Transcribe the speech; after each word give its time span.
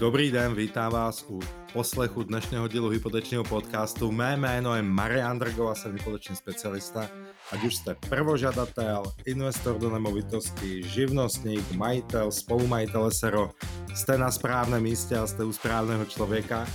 Dobrý 0.00 0.30
den, 0.30 0.54
vítám 0.54 0.92
vás 0.92 1.24
u 1.28 1.40
poslechu 1.72 2.22
dnešného 2.22 2.68
dílu 2.68 2.88
hypotečního 2.88 3.44
podcastu. 3.44 4.12
Mé 4.12 4.36
jméno 4.36 4.76
je 4.76 4.82
Marian 4.82 5.38
Drgova, 5.38 5.74
jsem 5.74 5.92
hypoteční 5.92 6.36
specialista. 6.36 7.08
Ať 7.52 7.64
už 7.64 7.74
jste 7.74 7.94
prvožadatel, 8.08 9.02
investor 9.26 9.78
do 9.78 9.90
nemovitosti, 9.90 10.82
živnostník, 10.82 11.72
majitel, 11.72 12.32
spolumajitel 12.32 13.10
SRO, 13.10 13.50
jste 13.94 14.18
na 14.18 14.30
správném 14.30 14.82
místě 14.82 15.16
a 15.16 15.26
jste 15.26 15.44
u 15.44 15.52
správného 15.52 16.04
člověka. 16.04 16.66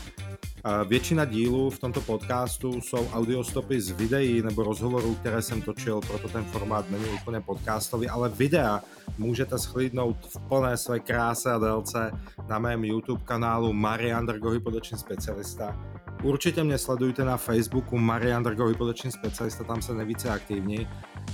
Většina 0.87 1.25
dílů 1.25 1.69
v 1.69 1.79
tomto 1.79 2.01
podcastu 2.01 2.81
jsou 2.81 3.07
audiostopy 3.13 3.81
z 3.81 3.91
videí 3.91 4.41
nebo 4.41 4.63
rozhovorů, 4.63 5.15
které 5.15 5.41
jsem 5.41 5.61
točil, 5.61 6.01
proto 6.01 6.27
ten 6.27 6.43
formát 6.43 6.91
není 6.91 7.05
úplně 7.21 7.41
podcastový, 7.41 8.09
ale 8.09 8.29
videa 8.29 8.81
můžete 9.17 9.59
schlídnout 9.59 10.17
v 10.25 10.39
plné 10.49 10.77
své 10.77 10.99
kráse 10.99 11.51
a 11.51 11.57
délce 11.59 12.11
na 12.47 12.59
mém 12.59 12.85
YouTube 12.85 13.21
kanálu 13.25 13.73
Marian 13.73 14.25
Drgo 14.25 14.49
Hypoteční 14.49 14.97
specialista. 14.97 15.79
Určitě 16.23 16.63
mě 16.63 16.77
sledujte 16.77 17.25
na 17.25 17.37
Facebooku 17.37 17.97
Marian 17.97 18.43
Drgo 18.43 18.67
Hypoteční 18.67 19.11
specialista, 19.11 19.63
tam 19.63 19.81
se 19.81 19.93
nejvíce 19.93 20.29
aktivní. 20.29 20.87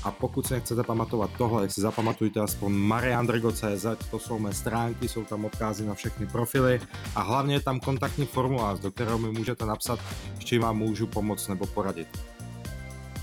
A 0.04 0.12
pokud 0.12 0.48
si 0.48 0.54
nechcete 0.54 0.84
pamatovat 0.84 1.30
tohle, 1.38 1.70
si 1.70 1.82
zapamatujte 1.82 2.40
aspoň 2.40 2.74
mariandrgo.cz, 2.74 3.86
to 4.12 4.20
jsou 4.20 4.40
mé 4.40 4.54
stránky, 4.54 5.08
jsou 5.08 5.24
tam 5.24 5.46
odkazy 5.46 5.86
na 5.86 5.94
všechny 5.94 6.28
profily 6.28 6.82
a 7.16 7.22
hlavně 7.22 7.56
je 7.56 7.60
tam 7.60 7.80
kontaktní 7.80 8.26
formulář, 8.26 8.80
do 8.80 8.92
kterého 8.92 9.18
mi 9.18 9.32
můžete 9.32 9.66
napsat, 9.66 10.00
s 10.40 10.44
čím 10.44 10.62
vám 10.62 10.78
můžu 10.78 11.08
pomoct 11.08 11.48
nebo 11.48 11.66
poradit. 11.66 12.08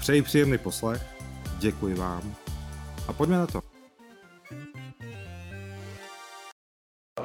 Přeji 0.01 0.23
příjemný 0.23 0.59
poslech, 0.59 1.07
děkuji 1.59 1.95
vám 1.95 2.35
a 3.09 3.13
pojďme 3.13 3.39
na 3.39 3.47
to. 3.47 3.68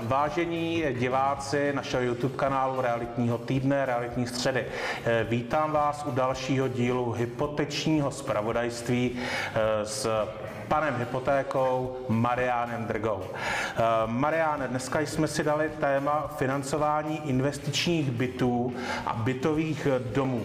Vážení 0.04 0.84
diváci 1.00 1.74
našeho 1.74 2.04
YouTube 2.04 2.36
kanálu 2.36 2.82
Realitního 2.82 3.38
týdne, 3.38 3.86
Realitní 3.86 4.28
středy, 4.28 4.66
eh, 5.06 5.26
vítám 5.30 5.72
vás 5.72 6.06
u 6.06 6.12
dalšího 6.12 6.68
dílu 6.68 7.12
hypotečního 7.12 8.12
zpravodajství 8.12 9.12
eh, 9.16 9.86
s 9.86 10.28
panem 10.68 10.96
hypotékou 11.00 11.98
Mariánem 12.10 12.86
Drgou. 12.86 13.24
Eh, 13.24 13.82
Mariáne, 14.06 14.68
dneska 14.68 15.00
jsme 15.00 15.28
si 15.28 15.44
dali 15.44 15.72
téma 15.80 16.34
financování 16.38 17.30
investičních 17.30 18.12
bytů 18.12 18.74
a 19.06 19.14
bytových 19.14 19.88
domů. 20.14 20.44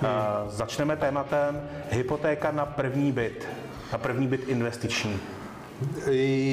Hmm. 0.00 0.50
Začneme 0.50 0.96
tématem 0.96 1.68
hypotéka 1.90 2.52
na 2.52 2.66
první 2.66 3.12
byt, 3.12 3.48
na 3.92 3.98
první 3.98 4.26
byt 4.26 4.48
investiční. 4.48 5.20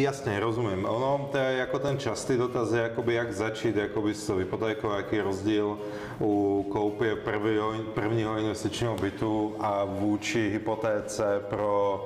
Jasně, 0.02 0.40
rozumím. 0.40 0.86
Ono, 0.86 1.30
to 1.32 1.38
je 1.38 1.58
jako 1.58 1.80
ten 1.80 1.98
častý 1.98 2.38
dotaz 2.38 2.72
je, 2.74 2.82
jakoby 2.82 3.14
jak 3.14 3.34
začít 3.34 3.76
jakoby 3.76 4.14
s 4.14 4.38
hypotékou, 4.38 4.92
jaký 4.92 5.16
je 5.16 5.24
rozdíl 5.24 5.78
u 6.22 6.66
koupě 6.72 7.16
prvního, 7.16 7.74
prvního 7.94 8.38
investičního 8.38 8.96
bytu 8.96 9.56
a 9.60 9.86
vůči 9.86 10.50
hypotéce 10.50 11.42
pro 11.50 12.06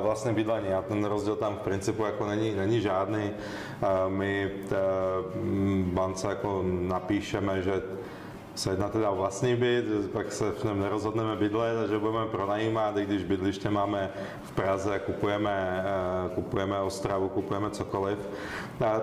vlastné 0.00 0.32
bydlení. 0.32 0.68
A 0.68 0.82
ten 0.82 1.04
rozdíl 1.04 1.36
tam 1.36 1.56
v 1.56 1.60
principu 1.60 2.04
jako 2.04 2.26
není, 2.26 2.54
není 2.54 2.80
žádný. 2.80 3.30
My 4.08 4.50
bance 5.82 6.28
jako 6.28 6.64
napíšeme, 6.64 7.62
že 7.62 7.82
se 8.54 8.70
jedná 8.70 8.88
teda 8.88 9.10
vlastní 9.10 9.56
byt, 9.56 9.84
pak 10.12 10.32
se 10.32 10.50
v 10.50 10.64
něm 10.64 10.80
nerozhodneme 10.80 11.36
bydlet, 11.36 11.78
takže 11.78 11.98
budeme 11.98 12.26
pronajímat, 12.26 12.96
i 12.96 13.06
když 13.06 13.24
bydliště 13.24 13.70
máme 13.70 14.10
v 14.42 14.52
Praze, 14.52 14.98
kupujeme, 14.98 15.84
eh, 15.84 16.34
kupujeme 16.34 16.80
Ostravu, 16.80 17.28
kupujeme 17.28 17.70
cokoliv. 17.70 18.18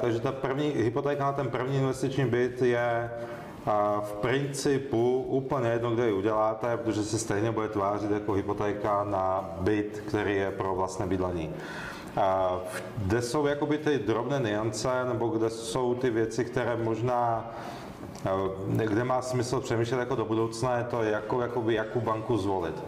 Takže 0.01 0.19
ta 0.19 0.31
první 0.31 0.69
hypotéka 0.69 1.23
na 1.23 1.31
ten 1.31 1.49
první 1.49 1.77
investiční 1.77 2.25
byt 2.25 2.61
je 2.61 3.11
v 4.01 4.11
principu 4.21 5.23
úplně 5.27 5.69
jedno, 5.69 5.91
kde 5.91 6.07
ji 6.07 6.13
uděláte, 6.13 6.77
protože 6.77 7.03
se 7.03 7.19
stejně 7.19 7.51
bude 7.51 7.67
tvářit 7.67 8.11
jako 8.11 8.33
hypotéka 8.33 9.03
na 9.03 9.49
byt, 9.59 10.03
který 10.07 10.35
je 10.35 10.51
pro 10.51 10.75
vlastné 10.75 11.07
bydlení. 11.07 11.53
Kde 12.97 13.21
jsou 13.21 13.47
jakoby 13.47 13.77
ty 13.77 13.99
drobné 13.99 14.39
niance, 14.39 14.89
nebo 15.07 15.27
kde 15.27 15.49
jsou 15.49 15.95
ty 15.95 16.09
věci, 16.09 16.45
které 16.45 16.77
možná 16.83 17.51
kde 18.85 19.03
má 19.03 19.21
smysl 19.21 19.59
přemýšlet 19.59 19.99
jako 19.99 20.15
do 20.15 20.25
budoucna, 20.25 20.77
je 20.77 20.83
to, 20.83 21.03
jako, 21.03 21.41
jakoby, 21.41 21.73
jakou 21.73 22.01
banku 22.01 22.37
zvolit. 22.37 22.83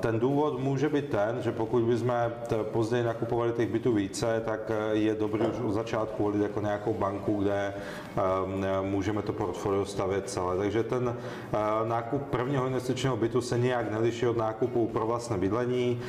Ten 0.00 0.20
důvod 0.20 0.58
může 0.58 0.88
být 0.88 1.08
ten, 1.08 1.42
že 1.42 1.52
pokud 1.52 1.82
bychom 1.82 2.32
později 2.62 3.04
nakupovali 3.04 3.52
těch 3.52 3.70
bytů 3.70 3.92
více, 3.92 4.42
tak 4.44 4.70
e, 4.70 4.96
je 4.96 5.14
dobré 5.14 5.46
už 5.46 5.60
od 5.64 5.72
začátku 5.72 6.22
volit 6.22 6.42
jako 6.42 6.60
nějakou 6.60 6.94
banku, 6.94 7.42
kde 7.42 7.74
e, 7.74 8.82
můžeme 8.82 9.22
to 9.22 9.32
portfolio 9.32 9.84
stavět 9.84 10.30
celé. 10.30 10.56
Takže 10.56 10.82
ten 10.82 11.08
e, 11.16 11.88
nákup 11.88 12.22
prvního 12.22 12.66
investičního 12.66 13.16
bytu 13.16 13.40
se 13.40 13.58
nijak 13.58 13.90
neliší 13.90 14.26
od 14.26 14.36
nákupu 14.36 14.86
pro 14.86 15.06
vlastné 15.06 15.38
bydlení. 15.38 16.00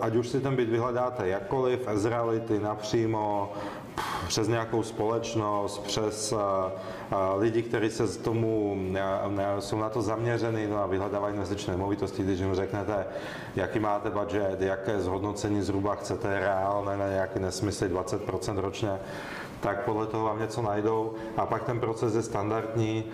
Ať 0.00 0.16
už 0.16 0.28
si 0.28 0.40
ten 0.40 0.56
byt 0.56 0.68
vyhledáte 0.68 1.28
jakkoliv, 1.28 1.88
z 1.94 2.04
reality, 2.04 2.58
napřímo, 2.58 3.52
přes 4.28 4.48
nějakou 4.48 4.82
společnost, 4.82 5.78
přes 5.78 6.34
lidi, 7.36 7.62
kteří 7.62 7.90
se 7.90 8.06
z 8.06 8.16
tomu, 8.16 8.76
jsou 9.58 9.78
na 9.78 9.88
to 9.88 10.02
zaměřený 10.02 10.66
no 10.66 10.82
a 10.82 10.86
vyhledávají 10.86 11.34
investiční 11.34 11.76
movitosti, 11.76 12.22
když 12.22 12.40
jim 12.40 12.54
řeknete, 12.54 13.06
jaký 13.56 13.78
máte 13.78 14.10
budget, 14.10 14.60
jaké 14.60 15.00
zhodnocení 15.00 15.62
zhruba 15.62 15.94
chcete 15.94 16.40
reálné 16.40 16.96
na 16.96 17.08
nějaký 17.08 17.38
nesmysl 17.40 17.84
20% 17.84 18.58
ročně, 18.58 18.98
tak 19.60 19.84
podle 19.84 20.06
toho 20.06 20.24
vám 20.24 20.40
něco 20.40 20.62
najdou. 20.62 21.14
A 21.36 21.46
pak 21.46 21.64
ten 21.64 21.80
proces 21.80 22.14
je 22.14 22.22
standardní 22.22 23.04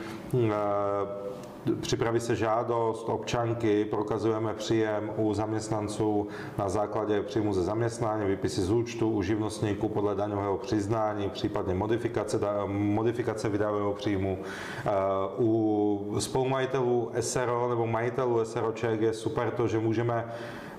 Připraví 1.80 2.20
se 2.20 2.36
žádost 2.36 3.08
občanky, 3.08 3.84
prokazujeme 3.84 4.54
příjem 4.54 5.10
u 5.16 5.34
zaměstnanců 5.34 6.28
na 6.58 6.68
základě 6.68 7.22
příjmu 7.22 7.52
ze 7.52 7.62
zaměstnání, 7.62 8.30
výpisy 8.30 8.60
z 8.60 8.70
účtu, 8.70 9.10
u 9.10 9.22
živnostníků 9.22 9.88
podle 9.88 10.14
daňového 10.14 10.58
přiznání, 10.58 11.30
případně 11.30 11.74
modifikace, 11.74 12.40
modifikace 12.66 13.48
vydávého 13.48 13.92
příjmu. 13.92 14.38
Eh, 14.86 14.90
u 15.38 16.16
spolumajitelů 16.18 17.10
SRO 17.20 17.68
nebo 17.68 17.86
majitelů 17.86 18.44
SROček 18.44 19.00
je 19.00 19.12
super 19.12 19.50
to, 19.50 19.68
že 19.68 19.78
můžeme 19.78 20.32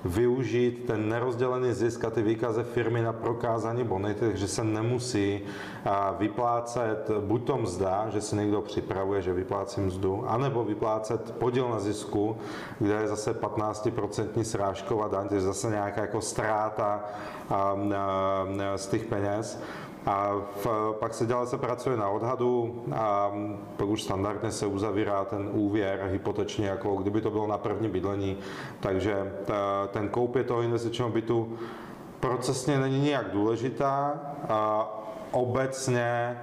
využít 0.06 0.84
ten 0.88 1.09
nerozdělený 1.09 1.74
zisk 1.74 2.06
a 2.06 2.09
ty 2.09 2.22
výkazy 2.22 2.64
firmy 2.64 3.02
na 3.02 3.14
prokázání 3.14 3.84
bonity, 3.84 4.19
takže 4.19 4.47
se 4.47 4.64
nemusí 4.64 5.41
vyplácet 6.18 7.12
buď 7.19 7.47
to 7.47 7.58
mzda, 7.58 8.09
že 8.09 8.22
si 8.22 8.36
někdo 8.36 8.62
připravuje, 8.62 9.22
že 9.22 9.34
vyplácí 9.34 9.81
mzdu, 9.81 10.24
anebo 10.28 10.64
vyplácet 10.64 11.31
podíl 11.31 11.69
na 11.69 11.80
zisku, 11.80 12.38
kde 12.80 12.94
je 12.94 13.08
zase 13.08 13.34
15% 13.41 14.41
srážková 14.41 15.08
daň, 15.08 15.28
je 15.31 15.41
zase 15.41 15.69
nějaká 15.69 16.02
jako 16.02 16.22
ztráta 16.22 17.03
z 18.75 18.88
těch 18.88 19.06
peněz. 19.06 19.59
A 20.06 20.31
v, 20.64 20.68
pak 21.00 21.14
se 21.14 21.25
dále 21.25 21.47
se 21.47 21.58
pracuje 21.58 21.97
na 21.97 22.09
odhadu 22.09 22.84
a 22.96 23.31
pak 23.78 23.88
už 23.88 24.03
standardně 24.03 24.52
se 24.52 24.66
uzavírá 24.66 25.25
ten 25.25 25.50
úvěr 25.52 26.09
hypotečně, 26.12 26.68
jako 26.68 26.96
kdyby 26.96 27.22
to 27.22 27.31
bylo 27.31 27.47
na 27.47 27.58
první 27.58 27.90
bydlení. 27.90 28.38
Takže 28.80 29.34
ta, 29.46 29.88
ten 29.91 30.09
koupě 30.09 30.44
toho 30.44 30.62
investičního 30.62 31.09
bytu 31.09 31.58
procesně 32.19 32.80
není 32.80 33.00
nijak 33.00 33.31
důležitá. 33.31 34.22
A 34.50 34.90
obecně 35.31 36.38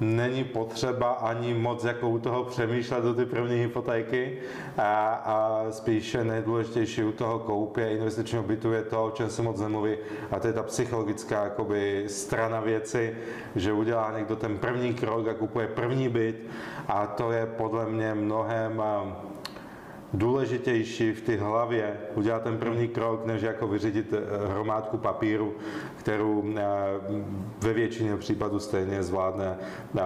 není 0.00 0.44
potřeba 0.44 1.10
ani 1.10 1.54
moc 1.54 1.84
jako 1.84 2.08
u 2.08 2.18
toho 2.18 2.44
přemýšlet 2.44 3.04
do 3.04 3.14
ty 3.14 3.26
první 3.26 3.56
hypotéky. 3.56 4.38
A, 4.78 5.14
a 5.24 5.66
spíše 5.70 6.24
nejdůležitější 6.24 7.04
u 7.04 7.12
toho 7.12 7.38
koupě 7.38 7.90
investičního 7.90 8.42
bytu 8.42 8.72
je 8.72 8.82
to, 8.82 9.04
o 9.04 9.10
čem 9.10 9.30
se 9.30 9.42
moc 9.42 9.60
nemluví 9.60 9.96
a 10.30 10.40
to 10.40 10.46
je 10.46 10.52
ta 10.52 10.62
psychologická 10.62 11.44
jakoby, 11.44 12.04
strana 12.08 12.60
věci, 12.60 13.16
že 13.56 13.72
udělá 13.72 14.12
někdo 14.18 14.36
ten 14.36 14.58
první 14.58 14.94
krok 14.94 15.28
a 15.28 15.34
kupuje 15.34 15.66
první 15.66 16.08
byt. 16.08 16.46
A 16.88 17.06
to 17.06 17.32
je 17.32 17.46
podle 17.46 17.86
mě 17.86 18.14
mnohem 18.14 18.82
důležitější 20.14 21.12
v 21.12 21.20
té 21.20 21.36
hlavě 21.36 21.96
udělat 22.14 22.42
ten 22.42 22.58
první 22.58 22.88
krok, 22.88 23.26
než 23.26 23.42
jako 23.42 23.68
vyřídit 23.68 24.12
eh, 24.12 24.48
hromádku 24.48 24.98
papíru, 24.98 25.54
kterou 25.96 26.44
eh, 26.56 26.62
ve 27.60 27.72
většině 27.72 28.16
případů 28.16 28.58
stejně 28.58 29.02
zvládne 29.02 29.58
eh, 29.98 30.02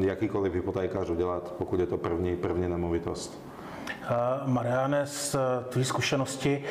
jakýkoliv 0.00 0.54
hypotékař 0.54 1.10
udělat, 1.10 1.54
pokud 1.58 1.80
je 1.80 1.86
to 1.86 1.96
první, 1.96 2.36
první 2.36 2.68
nemovitost. 2.68 3.46
Mariane, 4.44 5.06
z 5.06 5.36
tvé 5.68 5.84
zkušenosti, 5.84 6.64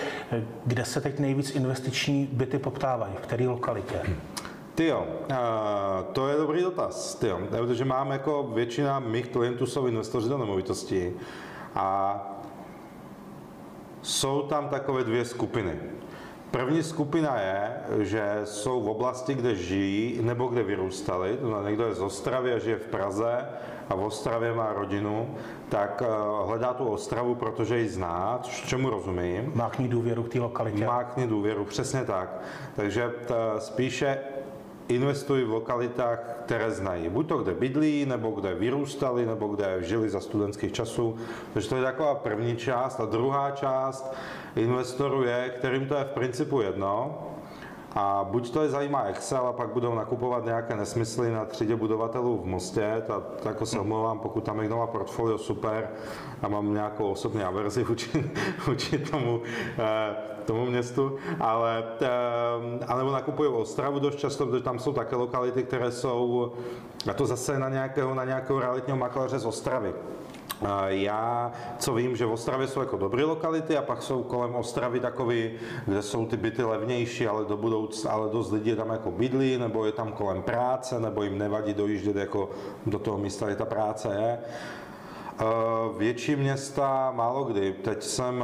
kde 0.66 0.86
se 0.86 1.02
teď 1.02 1.20
nejvíc 1.20 1.56
investiční 1.56 2.30
byty 2.32 2.60
poptávají? 2.60 3.14
V 3.16 3.22
které 3.22 3.48
lokalitě? 3.48 4.02
Ty 4.76 4.86
jo, 4.86 5.08
to 6.14 6.28
je 6.28 6.38
dobrý 6.38 6.62
dotaz, 6.62 7.16
ty 7.16 7.28
jo, 7.28 7.40
protože 7.50 7.86
mám 7.86 8.12
jako 8.12 8.44
většina 8.44 9.00
mých 9.00 9.28
klientů 9.28 9.66
jsou 9.66 9.88
investoři 9.88 10.30
do 10.30 10.38
nemovitostí 10.38 11.12
a 11.76 12.35
jsou 14.06 14.42
tam 14.42 14.70
takové 14.70 15.04
dvě 15.04 15.26
skupiny. 15.26 15.80
První 16.52 16.84
skupina 16.84 17.40
je, 17.42 17.74
že 18.00 18.42
jsou 18.44 18.82
v 18.82 18.90
oblasti, 18.90 19.34
kde 19.34 19.56
žijí 19.56 20.20
nebo 20.22 20.48
kde 20.48 20.64
vyrůstali, 20.64 21.38
to 21.38 21.64
někdo 21.64 21.84
je 21.84 21.96
z 21.96 22.02
Ostravy 22.02 22.54
a 22.54 22.60
žije 22.60 22.78
v 22.78 22.88
Praze 22.88 23.46
a 23.90 23.96
v 23.96 24.04
Ostravě 24.04 24.54
má 24.54 24.74
rodinu, 24.74 25.36
tak 25.70 26.04
eh, 26.06 26.08
hledá 26.48 26.74
tu 26.74 26.86
Ostravu, 26.86 27.36
protože 27.36 27.80
ji 27.80 27.90
zná, 27.90 28.40
čemu 28.66 28.90
rozumím. 28.90 29.52
Má 29.56 29.70
k 29.70 29.80
ní 29.80 29.88
důvěru 29.88 30.24
k 30.24 30.30
té 30.30 30.40
lokalitě. 30.40 30.86
Má 30.86 31.04
k 31.04 31.18
ní 31.18 31.28
důvěru, 31.28 31.66
přesně 31.66 32.06
tak. 32.06 32.42
Takže 32.76 33.12
ta, 33.28 33.60
spíše 33.60 34.18
investují 34.88 35.44
v 35.44 35.50
lokalitách, 35.50 36.20
které 36.46 36.72
znají. 36.72 37.10
Buď 37.10 37.28
to, 37.28 37.38
kde 37.38 37.54
bydlí, 37.54 38.06
nebo 38.06 38.32
kde 38.32 38.56
vyrůstali, 38.56 39.26
nebo 39.26 39.48
kde 39.48 39.78
žili 39.84 40.10
za 40.10 40.20
studentských 40.20 40.72
časů. 40.72 41.18
Takže 41.54 41.70
to 41.70 41.76
je 41.76 41.84
taková 41.84 42.16
první 42.16 42.56
část. 42.56 43.00
A 43.00 43.06
druhá 43.06 43.52
část 43.52 44.14
investorů 44.56 45.24
je, 45.24 45.54
kterým 45.58 45.88
to 45.88 45.96
je 45.96 46.04
v 46.04 46.14
principu 46.14 46.62
jedno, 46.62 47.24
a 47.96 48.24
buď 48.24 48.52
to 48.54 48.62
je 48.62 48.70
zajímá 48.70 49.04
Excel 49.04 49.48
a 49.48 49.54
pak 49.54 49.70
budou 49.70 49.96
nakupovat 49.96 50.46
nějaké 50.46 50.76
nesmysly 50.76 51.32
na 51.32 51.46
třídě 51.46 51.76
budovatelů 51.76 52.38
v 52.38 52.46
Mostě, 52.46 53.04
ta, 53.08 53.20
ta 53.20 53.50
jako 53.50 53.66
se 53.66 53.80
omlouvám, 53.80 54.20
pokud 54.20 54.44
tam 54.44 54.58
někdo 54.58 54.78
má 54.78 54.88
portfolio, 54.88 55.38
super, 55.38 55.90
a 56.42 56.48
mám 56.48 56.74
nějakou 56.74 57.12
osobní 57.12 57.44
averzi 57.44 57.84
vůči, 57.84 58.32
vůči 58.68 58.98
tomu, 58.98 59.42
eh, 59.80 60.16
tomu 60.46 60.66
městu, 60.66 61.18
ale 61.40 61.84
eh, 62.02 62.86
anebo 62.88 63.12
nakupují 63.12 63.50
Ostravu 63.50 64.00
dost 64.00 64.16
často, 64.16 64.46
protože 64.46 64.64
tam 64.64 64.80
jsou 64.80 64.94
také 64.94 65.16
lokality, 65.16 65.64
které 65.64 65.92
jsou, 65.92 66.52
a 67.10 67.14
to 67.14 67.26
zase 67.26 67.60
na 67.60 67.70
nějakého, 67.70 68.14
na 68.14 68.26
nějakého 68.26 68.60
realitního 68.60 68.98
makléře 68.98 69.40
z 69.40 69.46
Ostravy. 69.46 69.94
Já, 70.88 71.52
co 71.80 71.94
vím, 71.94 72.16
že 72.16 72.26
v 72.26 72.32
Ostravě 72.32 72.68
jsou 72.68 72.80
jako 72.80 72.98
dobré 72.98 73.24
lokality 73.24 73.78
a 73.78 73.82
pak 73.82 74.02
jsou 74.02 74.24
kolem 74.24 74.56
Ostravy 74.56 75.00
takový, 75.00 75.52
kde 75.86 76.02
jsou 76.02 76.26
ty 76.26 76.38
byty 76.38 76.64
levnější, 76.64 77.28
ale 77.28 77.46
do 77.46 77.58
budoucna, 77.58 78.12
ale 78.12 78.30
dost 78.30 78.52
lidí 78.52 78.76
tam 78.76 78.90
jako 78.90 79.12
bydlí, 79.12 79.58
nebo 79.58 79.86
je 79.86 79.92
tam 79.92 80.12
kolem 80.12 80.42
práce, 80.42 81.00
nebo 81.00 81.24
jim 81.24 81.38
nevadí 81.38 81.74
dojíždět 81.74 82.16
jako 82.16 82.50
do 82.86 83.00
toho 83.00 83.18
místa, 83.18 83.46
kde 83.46 83.56
ta 83.56 83.66
práce 83.66 84.08
je. 84.08 84.40
Větší 85.98 86.36
města 86.36 87.12
málo 87.12 87.44
kdy. 87.44 87.74
Teď 87.74 88.04
jsem 88.04 88.44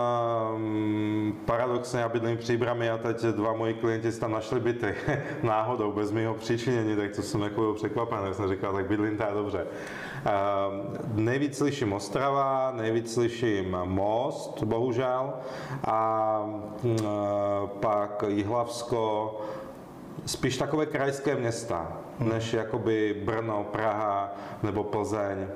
paradoxně, 1.46 2.00
já 2.00 2.10
bydlím 2.10 2.38
v 2.38 2.40
Příbrami 2.40 2.90
a 2.90 2.98
teď 2.98 3.22
dva 3.22 3.54
moji 3.54 3.74
klienti 3.74 4.12
tam 4.12 4.32
našli 4.32 4.60
byty 4.60 4.96
náhodou, 5.44 5.92
bez 5.92 6.12
mého 6.12 6.34
přičinění, 6.34 6.96
tak 6.96 7.16
to 7.16 7.22
jsem 7.22 7.42
jako 7.42 7.74
překvapený, 7.74 8.34
jsem 8.34 8.50
říkal, 8.50 8.74
tak 8.74 8.88
bydlím 8.88 9.18
tak 9.18 9.34
dobře. 9.34 9.68
Nejvíc 11.14 11.58
slyším 11.58 11.94
Ostrava, 11.94 12.72
nejvíc 12.76 13.14
slyším 13.14 13.78
Most, 13.84 14.64
bohužel, 14.64 15.34
a 15.88 16.46
pak 17.80 18.24
Jihlavsko, 18.28 19.38
spíš 20.26 20.58
takové 20.58 20.86
krajské 20.86 21.36
města, 21.36 21.98
než 22.20 22.54
jakoby 22.54 23.22
Brno, 23.26 23.66
Praha 23.72 24.36
nebo 24.64 24.84
Plzeň 24.84 25.48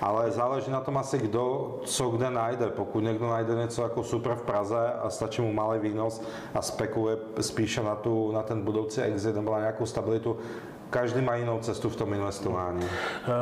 ale 0.00 0.30
záleží 0.30 0.70
na 0.70 0.80
tom 0.80 0.98
asi 0.98 1.18
kdo 1.18 1.76
co 1.84 2.08
kde 2.08 2.30
najde. 2.30 2.66
Pokud 2.66 3.00
někdo 3.00 3.30
najde 3.30 3.54
něco 3.54 3.82
jako 3.82 4.02
super 4.02 4.34
v 4.34 4.42
Praze 4.42 4.92
a 5.02 5.10
stačí 5.10 5.42
mu 5.42 5.52
malý 5.52 5.78
výnos 5.78 6.22
a 6.54 6.62
spekuluje 6.62 7.16
spíše 7.40 7.82
na, 7.82 7.94
tu, 7.94 8.32
na 8.32 8.42
ten 8.42 8.62
budoucí 8.62 9.00
exit 9.00 9.36
nebo 9.36 9.52
na 9.52 9.58
nějakou 9.58 9.86
stabilitu, 9.86 10.36
každý 10.90 11.20
má 11.20 11.34
jinou 11.34 11.58
cestu 11.58 11.90
v 11.90 11.96
tom 11.96 12.14
investování. 12.14 12.86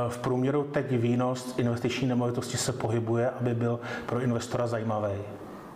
V 0.09 0.19
průměru 0.19 0.65
teď 0.65 0.91
výnos 0.91 1.55
investiční 1.59 2.09
nemovitosti 2.09 2.57
se 2.57 2.73
pohybuje, 2.73 3.31
aby 3.31 3.55
byl 3.55 3.81
pro 4.07 4.21
investora 4.21 4.67
zajímavý. 4.67 5.13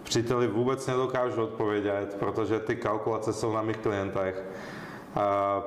Příteli 0.02 0.46
vůbec 0.46 0.86
nedokážu 0.86 1.42
odpovědět, 1.42 2.16
protože 2.18 2.60
ty 2.60 2.76
kalkulace 2.76 3.32
jsou 3.32 3.52
na 3.52 3.62
mých 3.62 3.76
klientech. 3.76 4.44
A 5.14 5.62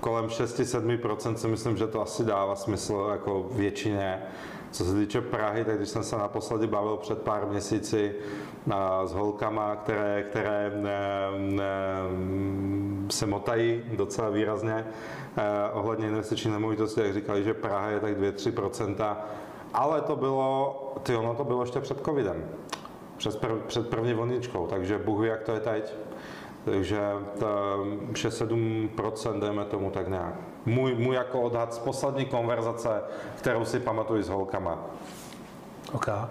kolem 0.00 0.26
6-7% 0.26 1.34
si 1.34 1.48
myslím, 1.48 1.76
že 1.76 1.86
to 1.86 2.02
asi 2.02 2.24
dává 2.24 2.56
smysl 2.56 3.08
jako 3.12 3.46
většině. 3.52 4.22
Co 4.74 4.84
se 4.84 4.94
týče 4.94 5.20
Prahy, 5.20 5.64
tak 5.64 5.76
když 5.76 5.88
jsem 5.88 6.04
se 6.04 6.16
naposledy 6.16 6.66
bavil 6.66 6.96
před 6.96 7.22
pár 7.22 7.46
měsíci 7.46 8.14
s 9.04 9.12
holkama, 9.12 9.76
které, 9.76 10.22
které 10.22 10.72
se 13.10 13.26
motají 13.26 13.82
docela 13.96 14.30
výrazně 14.30 14.86
eh, 15.36 15.42
ohledně 15.72 16.06
investiční 16.06 16.50
nemovitosti, 16.50 17.00
jak 17.00 17.14
říkali, 17.14 17.44
že 17.44 17.54
Praha 17.54 17.90
je 17.90 18.00
tak 18.00 18.18
2-3%, 18.18 19.16
ale 19.74 20.00
to 20.00 20.16
bylo, 20.16 20.92
ty 21.02 21.16
ono 21.16 21.34
to 21.34 21.44
bylo 21.44 21.62
ještě 21.62 21.80
před 21.80 22.04
covidem, 22.04 22.44
před, 23.16 23.40
prv, 23.40 23.56
před 23.66 23.88
první 23.88 24.14
vlničkou, 24.14 24.66
takže 24.66 24.98
Bůh 24.98 25.24
jak 25.24 25.42
to 25.42 25.52
je 25.52 25.60
teď. 25.60 25.94
Takže 26.64 27.00
6-7% 28.12 29.40
jdeme 29.40 29.64
tomu 29.64 29.90
tak 29.90 30.08
nějak. 30.08 30.53
Můj, 30.66 30.94
můj 30.94 31.14
jako 31.14 31.40
odhad 31.40 31.74
z 31.74 31.78
poslední 31.78 32.24
konverzace, 32.24 33.02
kterou 33.36 33.64
si 33.64 33.80
pamatuju 33.80 34.22
s 34.22 34.28
holkama. 34.28 34.78
OK. 35.92 36.08
Eh, 36.08 36.28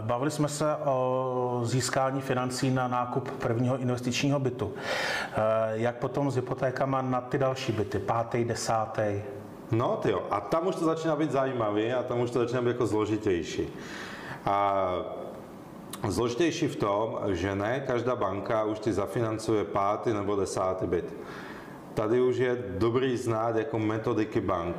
bavili 0.00 0.30
jsme 0.30 0.48
se 0.48 0.76
o 0.76 1.60
získání 1.64 2.20
financí 2.20 2.70
na 2.70 2.88
nákup 2.88 3.30
prvního 3.30 3.78
investičního 3.78 4.40
bytu. 4.40 4.72
Eh, 4.74 5.36
jak 5.72 5.96
potom 5.96 6.30
s 6.30 6.36
hypotékama 6.36 7.02
na 7.02 7.20
ty 7.20 7.38
další 7.38 7.72
byty, 7.72 7.98
pátý, 7.98 8.44
desátý? 8.44 9.22
No, 9.70 9.96
ty 9.96 10.10
jo. 10.10 10.22
A 10.30 10.40
tam 10.40 10.66
už 10.66 10.76
to 10.76 10.84
začíná 10.84 11.16
být 11.16 11.32
zajímavý 11.32 11.92
a 11.92 12.02
tam 12.02 12.20
už 12.20 12.30
to 12.30 12.38
začíná 12.38 12.60
být 12.60 12.68
jako 12.68 12.86
zložitější. 12.86 13.68
A 14.44 14.86
Zložitější 16.08 16.68
v 16.68 16.76
tom, 16.76 17.18
že 17.26 17.54
ne 17.54 17.80
každá 17.86 18.16
banka 18.16 18.64
už 18.64 18.78
ti 18.78 18.92
zafinancuje 18.92 19.64
pátý 19.64 20.12
nebo 20.12 20.36
desátý 20.36 20.86
byt. 20.86 21.14
Tady 21.94 22.20
už 22.20 22.36
je 22.36 22.56
dobrý 22.68 23.16
znát 23.16 23.56
jako 23.56 23.78
metodiky 23.78 24.40
bank. 24.40 24.76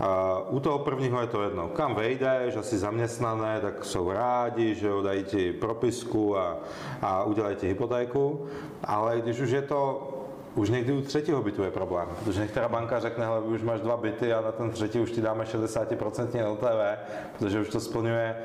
A 0.00 0.38
u 0.48 0.60
toho 0.60 0.78
prvního 0.78 1.20
je 1.20 1.26
to 1.26 1.42
jedno. 1.42 1.68
Kam 1.68 1.94
vejdeš, 1.94 2.56
asi 2.56 2.78
zaměstnané, 2.78 3.60
tak 3.60 3.84
jsou 3.84 4.12
rádi, 4.12 4.74
že 4.74 4.86
jo, 4.86 5.02
dají 5.02 5.24
ti 5.24 5.52
propisku 5.52 6.38
a, 6.38 6.56
a 7.02 7.24
udělají 7.24 7.56
ti 7.56 7.68
hypotéku. 7.68 8.46
Ale 8.84 9.20
když 9.20 9.40
už 9.40 9.50
je 9.50 9.62
to 9.62 10.08
už 10.54 10.70
někdy 10.70 10.92
u 10.92 11.00
třetího 11.00 11.42
bytu 11.42 11.62
je 11.62 11.70
problém, 11.70 12.08
protože 12.18 12.40
některá 12.40 12.68
banka 12.68 13.00
řekne, 13.00 13.24
hele, 13.24 13.40
už 13.40 13.62
máš 13.62 13.80
dva 13.80 13.96
byty 13.96 14.32
a 14.32 14.40
na 14.40 14.52
ten 14.52 14.70
třetí 14.70 15.00
už 15.00 15.10
ti 15.10 15.20
dáme 15.20 15.44
60% 15.44 16.52
LTV, 16.52 16.98
protože 17.38 17.60
už 17.60 17.68
to 17.68 17.80
splňuje 17.80 18.36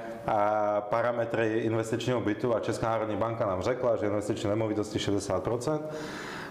parametry 0.80 1.60
investičního 1.60 2.22
bytu 2.22 2.56
a 2.56 2.60
Česká 2.60 2.90
národní 2.90 3.16
banka 3.16 3.46
nám 3.46 3.62
řekla, 3.62 3.96
že 3.96 4.06
investiční 4.06 4.50
nemovitosti 4.50 5.00
60%. 5.00 5.80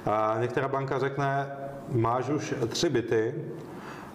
A 0.07 0.37
některá 0.41 0.69
banka 0.69 0.99
řekne, 0.99 1.57
máš 1.89 2.29
už 2.29 2.55
tři 2.69 2.89
byty, 2.89 3.35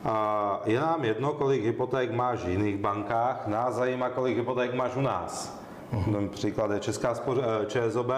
a 0.04 0.62
je 0.66 0.80
nám 0.80 1.04
jedno, 1.04 1.34
kolik 1.34 1.64
hypoték 1.64 2.12
máš 2.12 2.40
v 2.40 2.50
jiných 2.50 2.78
bankách, 2.78 3.48
nás 3.48 3.76
zajímá, 3.76 4.10
kolik 4.10 4.38
hypoték 4.38 4.74
máš 4.74 4.96
u 4.96 5.02
nás. 5.02 5.62
Uh-huh. 5.94 6.30
Příklad 6.30 6.72
je 6.72 6.80
Česká 6.80 7.14
spoř- 7.14 7.44
eh, 7.62 7.66
ČSOB. 7.66 8.12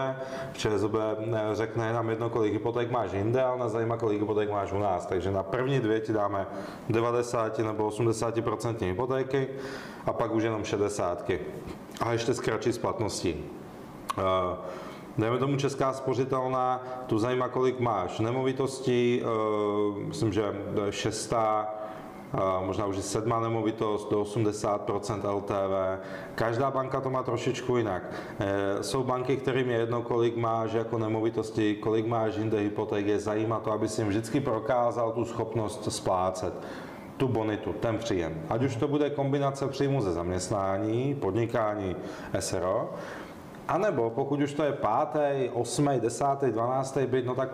ČSOB 0.53 0.95
eh, 0.95 1.55
řekne 1.55 1.93
nám 1.93 2.09
jedno, 2.09 2.29
kolik 2.29 2.53
hypoték 2.53 2.91
máš 2.91 3.13
jinde, 3.13 3.43
ale 3.43 3.59
nás 3.59 3.71
zajímá, 3.71 3.97
kolik 3.97 4.19
hypoték 4.19 4.51
máš 4.51 4.71
u 4.71 4.79
nás. 4.79 5.05
Takže 5.05 5.31
na 5.31 5.43
první 5.43 5.79
dvě 5.79 5.99
ti 5.99 6.13
dáme 6.13 6.47
90 6.89 7.59
nebo 7.59 7.89
80% 7.89 8.85
hypotéky 8.85 9.47
a 10.05 10.13
pak 10.13 10.31
už 10.31 10.43
jenom 10.43 10.63
60. 10.63 11.31
A 12.01 12.11
ještě 12.11 12.33
zkratší 12.33 12.73
splatností. 12.73 13.45
Uh, 14.17 14.23
Dejme 15.17 15.37
tomu 15.37 15.57
Česká 15.57 15.93
spořitelná, 15.93 16.83
tu 17.07 17.19
zajímá, 17.19 17.47
kolik 17.47 17.79
máš 17.79 18.19
nemovitostí, 18.19 19.21
uh, 19.21 19.97
myslím, 19.97 20.33
že 20.33 20.43
šestá 20.89 21.67
možná 22.65 22.85
už 22.85 22.97
sedmá 22.97 23.39
nemovitost 23.39 24.09
do 24.09 24.21
80% 24.21 25.35
LTV. 25.35 26.01
Každá 26.35 26.71
banka 26.71 27.01
to 27.01 27.09
má 27.09 27.23
trošičku 27.23 27.77
jinak. 27.77 28.03
E, 28.39 28.83
jsou 28.83 29.03
banky, 29.03 29.37
kterým 29.37 29.69
je 29.69 29.77
jedno, 29.77 30.01
kolik 30.01 30.37
máš 30.37 30.73
jako 30.73 30.97
nemovitosti, 30.97 31.75
kolik 31.75 32.07
máš 32.07 32.35
jinde 32.35 32.59
hypoték, 32.59 33.07
je 33.07 33.19
zajímá 33.19 33.59
to, 33.59 33.71
aby 33.71 33.87
si 33.87 34.01
jim 34.01 34.09
vždycky 34.09 34.39
prokázal 34.39 35.11
tu 35.11 35.25
schopnost 35.25 35.91
splácet 35.91 36.53
tu 37.17 37.27
bonitu, 37.27 37.73
ten 37.73 37.97
příjem. 37.97 38.41
Ať 38.49 38.63
už 38.63 38.75
to 38.75 38.87
bude 38.87 39.09
kombinace 39.09 39.67
příjmu 39.67 40.01
ze 40.01 40.11
zaměstnání, 40.11 41.15
podnikání, 41.15 41.95
SRO, 42.39 42.89
a 43.67 43.77
nebo 43.77 44.09
pokud 44.09 44.41
už 44.41 44.53
to 44.53 44.63
je 44.63 44.71
pátý, 44.73 45.49
osmý, 45.53 45.99
desátý, 45.99 46.51
dvanáctý 46.51 47.05
byt, 47.05 47.25
no 47.25 47.35
tak 47.35 47.49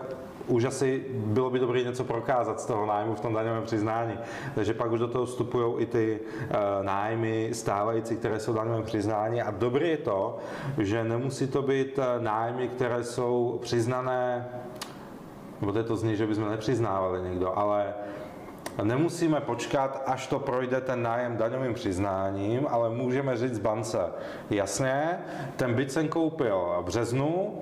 už 0.47 0.63
asi 0.63 1.05
bylo 1.11 1.49
by 1.49 1.59
dobré 1.59 1.83
něco 1.83 2.03
prokázat 2.03 2.61
z 2.61 2.65
toho 2.65 2.85
nájmu 2.85 3.15
v 3.15 3.19
tom 3.19 3.33
daňovém 3.33 3.63
přiznání. 3.63 4.13
Takže 4.55 4.73
pak 4.73 4.91
už 4.91 4.99
do 4.99 5.07
toho 5.07 5.25
vstupují 5.25 5.73
i 5.77 5.85
ty 5.85 6.19
uh, 6.19 6.85
nájmy 6.85 7.49
stávající, 7.53 8.15
které 8.15 8.39
jsou 8.39 8.53
v 8.53 8.55
daňovém 8.55 8.83
přiznání. 8.83 9.41
A 9.41 9.51
dobré 9.51 9.87
je 9.87 9.97
to, 9.97 10.37
že 10.77 11.03
nemusí 11.03 11.47
to 11.47 11.61
být 11.61 11.99
eh, 11.99 12.19
nájmy, 12.19 12.67
které 12.67 13.03
jsou 13.03 13.59
přiznané, 13.61 14.47
nebo 15.61 15.73
to, 15.73 15.83
to 15.83 15.95
zní, 15.95 16.15
že 16.15 16.27
bychom 16.27 16.49
nepřiznávali 16.49 17.21
někdo, 17.29 17.57
ale 17.57 17.93
Nemusíme 18.83 19.41
počkat, 19.41 20.03
až 20.05 20.27
to 20.27 20.39
projde 20.39 20.81
ten 20.81 21.01
nájem 21.01 21.37
daňovým 21.37 21.73
přiznáním, 21.73 22.67
ale 22.69 22.89
můžeme 22.89 23.37
říct 23.37 23.59
bance, 23.59 23.99
jasně, 24.49 25.19
ten 25.55 25.73
byt 25.73 25.91
jsem 25.91 26.07
koupil 26.07 26.75
v 26.81 26.85
březnu, 26.85 27.61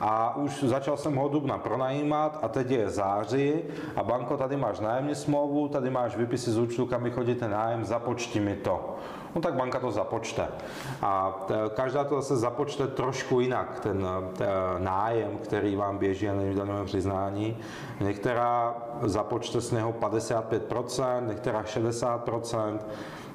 a 0.00 0.36
už 0.36 0.62
začal 0.62 0.96
jsem 0.96 1.14
ho 1.14 1.28
dubna 1.28 1.58
pronajímat 1.58 2.38
a 2.42 2.48
teď 2.48 2.70
je 2.70 2.90
září 2.90 3.52
a 3.96 4.02
banko, 4.02 4.36
tady 4.36 4.56
máš 4.56 4.80
nájemní 4.80 5.14
smlouvu, 5.14 5.68
tady 5.68 5.90
máš 5.90 6.16
výpisy 6.16 6.50
z 6.50 6.58
účtu, 6.58 6.86
kam 6.86 7.02
mi 7.02 7.10
chodíte 7.10 7.48
nájem, 7.48 7.84
započti 7.84 8.40
mi 8.40 8.56
to. 8.56 8.96
No 9.34 9.40
tak 9.40 9.54
banka 9.54 9.78
to 9.78 9.90
započte. 9.90 10.48
A 11.02 11.40
každá 11.74 12.04
to 12.04 12.14
zase 12.14 12.36
započte 12.36 12.86
trošku 12.86 13.40
jinak, 13.40 13.80
ten 13.80 14.06
nájem, 14.78 15.38
který 15.42 15.76
vám 15.76 15.98
běží 15.98 16.28
a 16.28 16.34
není 16.34 16.50
v 16.50 16.56
daňovém 16.56 16.86
přiznání. 16.86 17.56
Některá 18.00 18.74
započte 19.02 19.60
z 19.60 19.72
něho 19.72 19.92
55%, 19.92 21.28
některá 21.28 21.62
60%. 21.62 22.78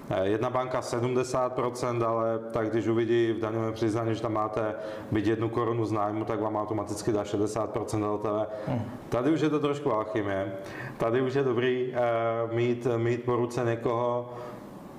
Eh, 0.10 0.28
jedna 0.28 0.50
banka 0.50 0.82
70%, 0.82 2.04
ale 2.04 2.40
tak 2.52 2.70
když 2.70 2.88
uvidí 2.88 3.32
v 3.32 3.40
daňovém 3.40 3.74
přiznání, 3.74 4.16
že 4.16 4.22
tam 4.22 4.34
máte 4.34 4.76
byť 5.12 5.28
jednu 5.28 5.50
korunu 5.50 5.86
z 5.86 5.92
nájmu, 5.92 6.26
tak 6.26 6.42
vám 6.42 6.56
automaticky 6.56 7.12
dá 7.12 7.24
60% 7.24 8.04
LTV. 8.04 8.48
Hmm. 8.68 8.82
Tady 9.10 9.32
už 9.32 9.42
je 9.42 9.50
to 9.50 9.60
trošku 9.60 9.94
alchymie. 9.94 10.54
Tady 10.98 11.22
už 11.22 11.34
je 11.34 11.44
dobrý 11.44 11.94
uh, 11.94 12.54
mít, 12.54 12.88
mít 12.98 13.24
po 13.24 13.36
ruce 13.36 13.64
někoho, 13.66 14.34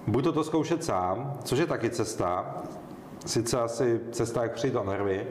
buď 0.07 0.25
to, 0.25 0.33
to 0.33 0.45
zkoušet 0.45 0.85
sám, 0.85 1.39
což 1.45 1.59
je 1.59 1.67
taky 1.67 1.91
cesta, 1.91 2.57
sice 3.27 3.61
asi 3.61 4.01
cesta, 4.13 4.43
jak 4.43 4.53
přijít 4.53 4.77
o 4.77 4.85
nervy, 4.85 5.27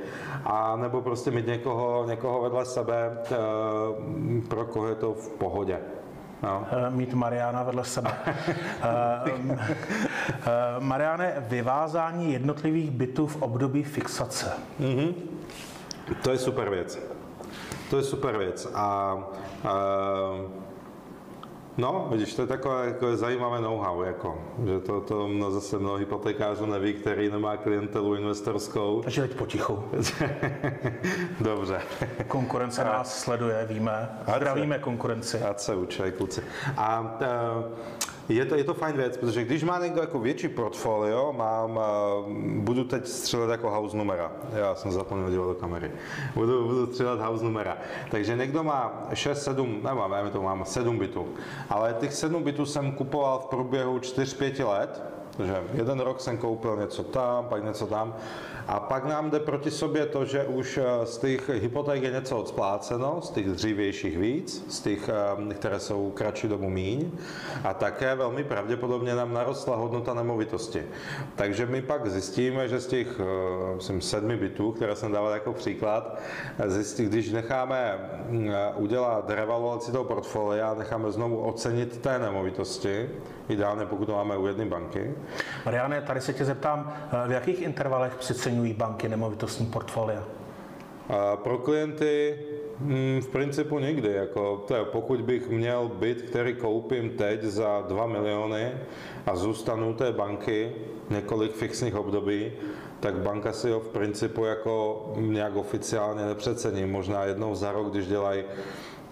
a 0.45 0.75
nebo 0.75 1.01
prostě 1.01 1.31
mít 1.31 1.47
někoho, 1.47 2.05
někoho 2.07 2.41
vedle 2.41 2.65
sebe, 2.65 3.17
uh, 3.31 4.47
pro 4.47 4.65
koho 4.65 4.87
je 4.87 4.95
to 4.95 5.13
v 5.13 5.29
pohodě. 5.29 5.79
No. 6.43 6.67
Eh, 6.71 6.89
mít 6.89 7.13
Mariana 7.13 7.63
vedle 7.63 7.85
sebe. 7.85 8.11
Eh, 8.83 9.57
eh, 10.29 10.79
Mariane, 10.79 11.33
vyvázání 11.37 12.33
jednotlivých 12.33 12.91
bytů 12.91 13.27
v 13.27 13.41
období 13.41 13.83
fixace. 13.83 14.51
Mm-hmm. 14.79 15.13
To 16.23 16.31
je 16.31 16.37
super 16.37 16.69
věc. 16.69 16.99
To 17.89 17.97
je 17.97 18.03
super 18.03 18.37
věc. 18.37 18.67
A, 18.73 18.81
a 18.81 19.73
No, 21.77 22.07
vidíš, 22.11 22.33
to 22.33 22.41
je 22.41 22.47
takové 22.47 22.85
jako 22.85 23.17
zajímavé 23.17 23.61
know-how, 23.61 24.01
jako, 24.01 24.41
že 24.65 24.79
to, 24.79 25.01
to 25.01 25.27
no, 25.27 25.51
zase 25.51 25.79
mnoho 25.79 25.95
hypotekářů 25.95 26.65
neví, 26.65 26.93
který 26.93 27.29
nemá 27.29 27.57
klientelu 27.57 28.15
investorskou. 28.15 29.01
Takže 29.03 29.21
teď 29.21 29.37
potichu. 29.37 29.83
Dobře. 31.39 31.81
Konkurence 32.27 32.83
a... 32.83 32.85
nás 32.85 33.19
sleduje, 33.19 33.65
víme. 33.69 34.09
Zdravíme 34.35 34.79
konkurenci. 34.79 35.41
Ať 35.41 35.59
se 35.59 35.75
učej, 35.75 36.11
kluci. 36.11 36.43
A 36.77 37.01
uh, 37.01 37.65
je 38.29 38.45
to, 38.45 38.55
je 38.55 38.63
to 38.63 38.73
fajn 38.73 38.95
věc, 38.97 39.17
protože 39.17 39.43
když 39.43 39.63
má 39.63 39.79
někdo 39.79 40.01
jako 40.01 40.19
větší 40.19 40.47
portfolio, 40.47 41.33
mám, 41.37 41.79
budu 42.59 42.83
teď 42.83 43.07
střílet 43.07 43.49
jako 43.49 43.69
house 43.69 43.97
numera. 43.97 44.31
Já 44.53 44.75
jsem 44.75 44.91
zapomněl 44.91 45.29
dívat 45.29 45.47
do 45.47 45.53
kamery. 45.53 45.91
Budu, 46.35 46.67
budu 46.67 46.87
střílet 46.87 47.19
house 47.19 47.43
numera. 47.43 47.77
Takže 48.11 48.35
někdo 48.35 48.63
má 48.63 49.07
6, 49.13 49.43
7, 49.43 49.79
nemám, 49.83 50.11
já 50.11 50.29
to 50.29 50.41
mám 50.41 50.65
7 50.65 50.99
bytů. 50.99 51.27
Ale 51.69 51.95
těch 51.99 52.13
7 52.13 52.43
bytů 52.43 52.65
jsem 52.65 52.91
kupoval 52.91 53.39
v 53.39 53.45
průběhu 53.45 53.99
4-5 53.99 54.67
let, 54.67 55.03
takže 55.37 55.63
jeden 55.73 55.99
rok 55.99 56.21
jsem 56.21 56.37
koupil 56.37 56.77
něco 56.77 57.03
tam, 57.03 57.45
pak 57.45 57.63
něco 57.63 57.87
tam. 57.87 58.15
A 58.67 58.79
pak 58.79 59.05
nám 59.05 59.29
jde 59.29 59.39
proti 59.39 59.71
sobě 59.71 60.05
to, 60.05 60.25
že 60.25 60.43
už 60.43 60.77
eh, 60.77 61.05
z 61.05 61.17
těch 61.17 61.49
hypoték 61.49 62.03
je 62.03 62.11
něco 62.11 62.37
odspláceno, 62.37 63.21
z 63.21 63.29
těch 63.29 63.47
dřívějších 63.47 64.17
víc, 64.17 64.65
z 64.69 64.79
těch, 64.79 65.09
eh, 65.09 65.53
které 65.53 65.79
jsou 65.79 66.11
kratší 66.11 66.47
dobu 66.47 66.69
míň. 66.69 67.11
A 67.63 67.73
také 67.73 68.15
velmi 68.15 68.43
pravděpodobně 68.43 69.15
nám 69.15 69.33
narostla 69.33 69.75
hodnota 69.75 70.13
nemovitosti. 70.13 70.83
Takže 71.35 71.65
my 71.65 71.81
pak 71.81 72.07
zjistíme, 72.09 72.67
že 72.67 72.79
z 72.79 72.87
těch 72.87 73.07
eh, 73.19 73.75
myslím, 73.75 74.01
sedmi 74.01 74.37
bytů, 74.37 74.71
které 74.71 74.95
jsem 74.95 75.11
dával 75.11 75.31
jako 75.31 75.53
příklad, 75.53 76.19
zjistí, 76.65 77.05
když 77.05 77.31
necháme 77.31 77.99
udělat 78.75 79.29
revaluaci 79.29 79.91
toho 79.91 80.03
portfolia, 80.03 80.73
necháme 80.73 81.11
znovu 81.11 81.37
ocenit 81.37 81.97
té 81.97 82.19
nemovitosti, 82.19 83.09
ideálně 83.49 83.85
pokud 83.85 84.05
to 84.05 84.11
máme 84.11 84.37
u 84.37 84.47
jedné 84.47 84.65
banky. 84.65 85.15
Mariane, 85.65 86.01
tady 86.01 86.21
se 86.21 86.33
tě 86.33 86.45
zeptám, 86.45 86.93
v 87.27 87.31
jakých 87.31 87.61
intervalech 87.61 88.15
přeceňují 88.15 88.73
banky 88.73 89.09
nemovitostní 89.09 89.65
portfolia? 89.65 90.23
A 91.09 91.35
pro 91.35 91.57
klienty 91.57 92.39
hm, 92.79 93.21
v 93.21 93.27
principu 93.27 93.79
nikdy. 93.79 94.13
Jako, 94.13 94.65
je, 94.77 94.85
pokud 94.85 95.21
bych 95.21 95.49
měl 95.49 95.91
byt, 95.99 96.21
který 96.21 96.55
koupím 96.55 97.09
teď 97.09 97.43
za 97.43 97.83
2 97.87 98.07
miliony 98.07 98.71
a 99.25 99.35
zůstanu 99.35 99.93
té 99.93 100.11
banky 100.11 100.71
několik 101.09 101.55
fixních 101.55 101.95
období, 101.95 102.51
tak 102.99 103.15
banka 103.15 103.53
si 103.53 103.71
ho 103.71 103.79
v 103.79 103.89
principu 103.89 104.45
jako 104.45 105.05
nějak 105.15 105.55
oficiálně 105.55 106.25
nepřecení. 106.25 106.85
Možná 106.85 107.23
jednou 107.23 107.55
za 107.55 107.71
rok, 107.71 107.91
když 107.91 108.07
dělají 108.07 108.43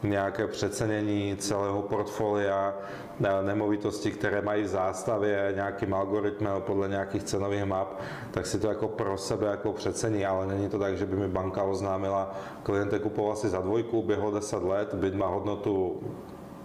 nějaké 0.03 0.47
přecenění 0.47 1.35
celého 1.37 1.81
portfolia 1.81 2.73
nemovitosti, 3.19 4.11
které 4.11 4.41
mají 4.41 4.63
v 4.63 4.67
zástavě 4.67 5.51
nějakým 5.55 5.93
algoritmem 5.93 6.61
podle 6.61 6.87
nějakých 6.87 7.23
cenových 7.23 7.65
map, 7.65 7.99
tak 8.31 8.45
si 8.45 8.59
to 8.59 8.67
jako 8.67 8.87
pro 8.87 9.17
sebe 9.17 9.47
jako 9.47 9.73
přecení, 9.73 10.25
ale 10.25 10.47
není 10.47 10.69
to 10.69 10.79
tak, 10.79 10.97
že 10.97 11.05
by 11.05 11.15
mi 11.15 11.27
banka 11.27 11.63
oznámila, 11.63 12.35
klient 12.63 12.93
kupoval 13.03 13.35
si 13.35 13.49
za 13.49 13.61
dvojku, 13.61 14.01
běhlo 14.01 14.31
10 14.31 14.63
let, 14.63 14.93
byt 14.93 15.15
má 15.15 15.27
hodnotu 15.27 16.01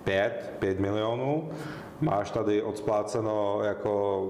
5, 0.04 0.52
5 0.58 0.80
milionů, 0.80 1.48
máš 2.00 2.30
tady 2.30 2.62
odspláceno 2.62 3.60
jako 3.62 4.24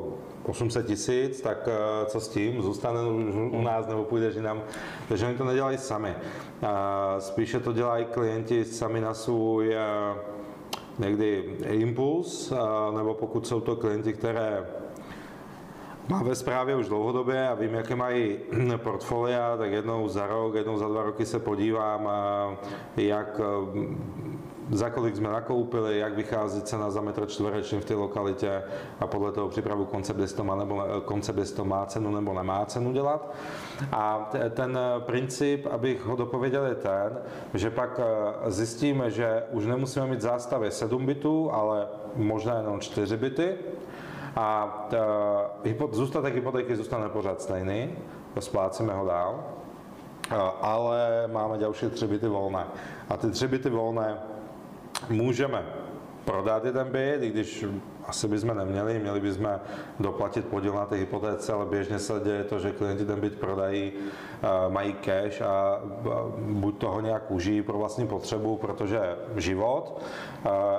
800 0.47 0.87
tisíc, 0.87 1.41
tak 1.41 1.69
eh, 1.69 2.07
co 2.07 2.21
s 2.21 2.29
tím? 2.29 2.63
Zůstane 2.63 3.01
u 3.51 3.63
nás 3.63 3.87
nebo 3.87 4.05
půjdeš 4.05 4.35
jinam? 4.35 4.63
Takže 5.09 5.27
oni 5.27 5.37
to 5.37 5.45
nedělají 5.45 5.79
sami. 5.79 6.15
Spíše 7.19 7.61
to 7.61 7.73
dělají 7.73 8.05
klienti 8.05 8.65
sami 8.65 9.01
na 9.01 9.15
svůj 9.15 9.75
eh, 9.75 9.81
někdy 10.99 11.57
impuls, 11.63 12.53
nebo 12.97 13.15
pokud 13.15 13.47
jsou 13.47 13.61
to 13.61 13.77
klienti, 13.77 14.13
které 14.13 14.67
Mám 16.09 16.25
ve 16.25 16.35
zprávě 16.35 16.77
už 16.77 16.89
dlouhodobě 16.89 17.49
a 17.49 17.55
vím, 17.55 17.75
jaké 17.75 17.97
mají 17.97 18.39
portfolia, 18.77 19.57
tak 19.57 19.73
jednou 19.73 20.09
za 20.09 20.27
rok, 20.27 20.55
jednou 20.55 20.79
za 20.79 20.89
dva 20.89 21.03
roky 21.03 21.27
se 21.27 21.39
podívám, 21.39 22.11
jak 22.97 23.41
za 24.71 24.91
kolik 24.91 25.17
jsme 25.17 25.29
nakoupili, 25.29 25.99
jak 25.99 26.15
vychází 26.17 26.63
cena 26.63 26.91
za 26.91 27.01
metr 27.01 27.27
čtvereční 27.27 27.81
v 27.81 27.85
té 27.85 27.95
lokalitě 27.95 28.63
a 29.01 29.07
podle 29.07 29.33
toho 29.33 29.49
připravu 29.49 29.85
koncept, 29.85 30.19
jestli 30.19 30.37
to 30.37 30.45
má, 30.45 30.55
nebo, 30.55 30.83
koncept, 31.05 31.39
jestli 31.39 31.57
to 31.57 31.65
má 31.65 31.87
cenu 31.87 32.11
nebo 32.11 32.35
nemá 32.35 32.65
cenu 32.67 32.93
dělat. 32.93 33.35
A 33.93 34.31
ten 34.51 34.79
princip, 34.99 35.67
abych 35.71 36.05
ho 36.05 36.17
dopověděl, 36.17 36.65
je 36.65 36.75
ten, 36.75 37.19
že 37.55 37.71
pak 37.71 38.01
eh, 38.01 38.51
zjistíme, 38.51 39.11
že 39.11 39.43
už 39.51 39.67
nemusíme 39.67 40.07
mít 40.07 40.21
zástavě 40.21 40.71
7 40.71 41.07
bytů, 41.07 41.51
ale 41.53 41.87
možná 42.17 42.57
jenom 42.57 42.81
4 42.81 43.17
byty, 43.17 43.55
a 44.37 44.89
uh, 45.81 45.93
zůstatek 45.93 46.35
hypotéky 46.35 46.77
zůstane 46.77 47.09
pořád 47.09 47.41
stejný, 47.41 47.95
splácíme 48.39 48.95
ho 48.95 49.07
dál, 49.07 49.45
ale 50.61 51.25
máme 51.33 51.59
další 51.59 51.87
tři 51.87 52.07
byty 52.07 52.29
volné. 52.29 52.65
A 53.09 53.17
ty 53.17 53.31
tři 53.31 53.49
byty 53.49 53.71
volné 53.71 54.19
můžeme 55.11 55.67
prodat 56.25 56.65
jeden 56.65 56.89
byt, 56.89 57.23
i 57.23 57.31
když 57.31 57.65
asi 58.07 58.29
bychom 58.29 58.57
neměli, 58.57 58.99
měli 58.99 59.21
bychom 59.21 59.61
doplatit 60.01 60.45
podíl 60.45 60.73
na 60.73 60.87
té 60.87 60.97
hypotéce, 60.97 61.53
ale 61.53 61.67
běžně 61.67 61.99
se 61.99 62.21
děje 62.25 62.45
to, 62.45 62.59
že 62.59 62.73
klienti 62.73 63.05
ten 63.05 63.21
byt 63.21 63.41
prodají, 63.41 63.93
mají 64.69 64.93
cash 64.93 65.43
a 65.43 65.81
buď 66.39 66.79
toho 66.79 67.01
nějak 67.01 67.31
užijí 67.31 67.63
pro 67.63 67.79
vlastní 67.79 68.07
potřebu, 68.07 68.57
protože 68.57 69.17
život 69.37 70.03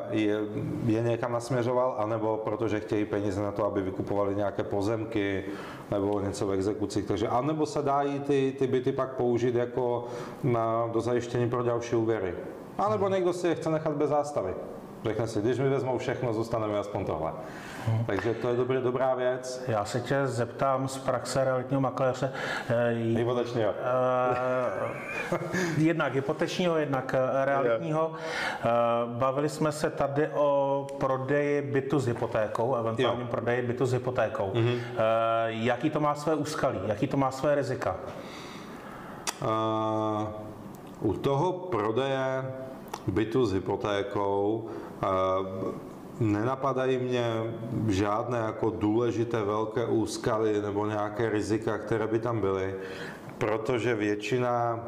je, 0.09 0.37
je 0.85 1.01
někam 1.01 1.31
nasměřoval, 1.31 1.95
anebo 1.97 2.37
protože 2.37 2.79
chtějí 2.79 3.05
peníze 3.05 3.41
na 3.41 3.51
to, 3.51 3.65
aby 3.65 3.81
vykupovali 3.81 4.35
nějaké 4.35 4.63
pozemky 4.63 5.45
nebo 5.91 6.19
něco 6.19 6.47
v 6.47 6.51
exekucích. 6.51 7.05
Takže 7.05 7.27
anebo 7.27 7.65
se 7.65 7.81
dají 7.81 8.19
ty, 8.19 8.55
ty 8.59 8.67
byty 8.67 8.91
pak 8.91 9.15
použít 9.15 9.55
jako 9.55 10.07
na 10.43 10.89
dozajištění 10.93 11.49
pro 11.49 11.63
další 11.63 11.95
úvěry. 11.95 12.35
A 12.79 12.89
nebo 12.89 13.09
někdo 13.09 13.33
si 13.33 13.47
je 13.47 13.55
chce 13.55 13.69
nechat 13.69 13.93
bez 13.93 14.09
zástavy. 14.09 14.53
Řekne 15.03 15.27
si, 15.27 15.41
když 15.41 15.59
mi 15.59 15.69
vezmou 15.69 15.97
všechno, 15.97 16.33
zůstaneme 16.33 16.79
aspoň 16.79 17.05
tohle. 17.05 17.31
Hmm. 17.87 18.05
Takže 18.05 18.33
to 18.33 18.49
je 18.49 18.55
dobrý, 18.55 18.77
dobrá 18.81 19.15
věc. 19.15 19.63
Já 19.67 19.85
se 19.85 20.01
tě 20.01 20.27
zeptám 20.27 20.87
z 20.87 20.97
praxe 20.97 21.43
realitního 21.43 21.81
makléře. 21.81 22.33
Eh, 22.69 22.91
hypotečního. 22.93 23.69
Uh, 23.69 25.39
jednak 25.77 26.13
hypotečního, 26.13 26.77
jednak 26.77 27.15
eh, 27.17 27.45
realitního. 27.45 28.07
Uh, 28.07 28.15
bavili 29.17 29.49
jsme 29.49 29.71
se 29.71 29.89
tady 29.89 30.27
o 30.27 30.87
prodeji 30.99 31.61
bytu 31.61 31.99
s 31.99 32.07
hypotékou, 32.07 32.75
eventuálním 32.75 33.21
jo. 33.21 33.31
prodeji 33.31 33.61
bytu 33.61 33.85
s 33.85 33.93
hypotékou. 33.93 34.45
Uh, 34.45 34.59
jaký 35.47 35.89
to 35.89 35.99
má 35.99 36.15
své 36.15 36.35
úskalí, 36.35 36.79
jaký 36.85 37.07
to 37.07 37.17
má 37.17 37.31
své 37.31 37.55
rizika? 37.55 37.95
Uh, 39.41 40.27
u 41.01 41.13
toho 41.13 41.51
prodeje 41.51 42.53
bytu 43.07 43.45
s 43.45 43.53
hypotékou 43.53 44.65
nenapadají 46.19 46.97
mě 46.97 47.53
žádné 47.87 48.37
jako 48.37 48.69
důležité 48.69 49.43
velké 49.43 49.85
úskaly 49.85 50.61
nebo 50.61 50.85
nějaké 50.85 51.29
rizika, 51.29 51.77
které 51.77 52.07
by 52.07 52.19
tam 52.19 52.41
byly, 52.41 52.75
protože 53.37 53.95
většina 53.95 54.79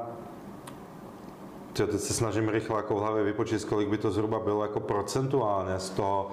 Teď 1.74 1.92
se 1.92 2.14
snažím 2.14 2.50
rychle 2.50 2.78
jako 2.78 2.96
v 2.96 3.00
hlavě 3.00 3.24
vypočíst, 3.24 3.70
kolik 3.70 3.90
by 3.90 3.98
to 3.98 4.12
zhruba 4.12 4.40
bylo 4.40 4.62
jako 4.62 4.80
procentuálně 4.80 5.80
z 5.80 5.90
toho, 5.90 6.32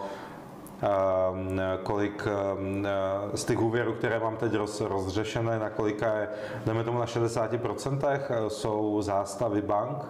kolik 1.82 2.26
ehm, 2.26 2.86
z 3.34 3.44
těch 3.44 3.60
úvěrů, 3.60 3.92
které 3.92 4.18
mám 4.18 4.36
teď 4.36 4.54
roz, 4.54 4.80
rozřešené, 4.80 5.58
na 5.58 5.70
kolika 5.70 6.14
je, 6.14 6.28
jdeme 6.66 6.84
tomu 6.84 6.98
na 6.98 7.04
60% 7.04 7.98
eh, 8.04 8.50
jsou 8.50 9.02
zástavy 9.02 9.62
bank. 9.62 10.04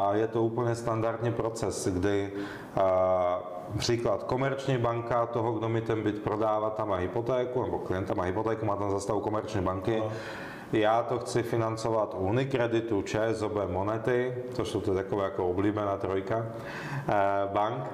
A 0.00 0.14
je 0.14 0.26
to 0.26 0.42
úplně 0.42 0.74
standardní 0.74 1.32
proces, 1.32 1.88
kdy 1.88 2.32
eh, 2.76 2.80
příklad, 3.78 4.22
komerční 4.22 4.78
banka 4.78 5.26
toho, 5.26 5.52
kdo 5.52 5.68
mi 5.68 5.80
ten 5.80 6.02
byt 6.02 6.22
prodává, 6.22 6.70
tam 6.70 6.88
má 6.88 6.96
hypotéku, 6.96 7.62
nebo 7.62 7.78
klienta 7.78 8.14
má 8.14 8.22
hypotéku, 8.24 8.66
má 8.66 8.76
tam 8.76 8.90
zastavu 8.90 9.20
komerční 9.20 9.60
banky, 9.60 10.02
já 10.72 11.02
to 11.02 11.18
chci 11.18 11.42
financovat 11.42 12.14
u 12.14 12.18
Unikreditu, 12.18 13.02
ČSOB, 13.02 13.52
Monety, 13.66 14.34
to 14.56 14.64
jsou 14.64 14.80
to 14.80 14.94
takové 14.94 15.24
jako 15.24 15.48
oblíbená 15.48 15.96
trojka 15.96 16.46
eh, 17.08 17.14
bank. 17.52 17.84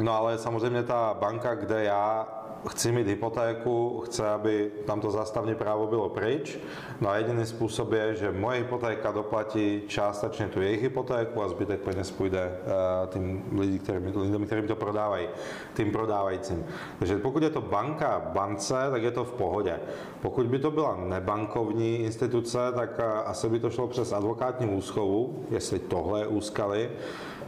No 0.00 0.12
ale 0.12 0.38
samozřejmě 0.38 0.82
ta 0.82 1.16
banka, 1.20 1.54
kde 1.54 1.84
já 1.84 2.28
chci 2.68 2.92
mít 2.92 3.06
hypotéku, 3.06 4.02
chce, 4.04 4.28
aby 4.28 4.70
tam 4.86 5.00
to 5.00 5.10
zástavní 5.10 5.54
právo 5.54 5.86
bylo 5.86 6.08
pryč. 6.08 6.58
No 7.00 7.08
a 7.08 7.16
jediný 7.16 7.46
způsob 7.46 7.92
je, 7.92 8.14
že 8.14 8.32
moje 8.32 8.58
hypotéka 8.58 9.12
doplatí 9.12 9.82
částečně 9.86 10.48
tu 10.48 10.60
jejich 10.60 10.82
hypotéku 10.82 11.42
a 11.42 11.48
zbytek 11.48 11.80
peněz 11.80 12.10
půjde 12.10 12.52
uh, 12.64 13.08
tím 13.08 13.44
lidi, 13.58 13.78
kterým, 13.78 14.12
lidem, 14.16 14.46
kterým 14.46 14.66
to 14.66 14.76
prodávají, 14.76 15.28
tím 15.74 15.92
prodávajícím. 15.92 16.66
Takže 16.98 17.18
pokud 17.18 17.42
je 17.42 17.50
to 17.50 17.60
banka 17.60 18.22
bance, 18.32 18.74
tak 18.90 19.02
je 19.02 19.10
to 19.10 19.24
v 19.24 19.32
pohodě. 19.32 19.80
Pokud 20.22 20.46
by 20.46 20.58
to 20.58 20.70
byla 20.70 20.96
nebankovní 21.04 21.96
instituce, 21.96 22.58
tak 22.74 22.98
uh, 22.98 23.04
asi 23.24 23.48
by 23.48 23.58
to 23.60 23.70
šlo 23.70 23.86
přes 23.86 24.12
advokátní 24.12 24.66
úschovu, 24.66 25.44
jestli 25.50 25.78
tohle 25.78 26.26
úskali. 26.26 26.90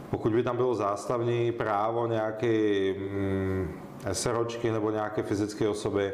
Pokud 0.09 0.31
by 0.31 0.43
tam 0.43 0.57
bylo 0.57 0.75
zástavní 0.75 1.51
právo 1.51 2.07
nějaký 2.07 2.47
mm, 2.93 3.67
SROčky 4.11 4.71
nebo 4.71 4.91
nějaké 4.91 5.23
fyzické 5.23 5.69
osoby, 5.69 6.13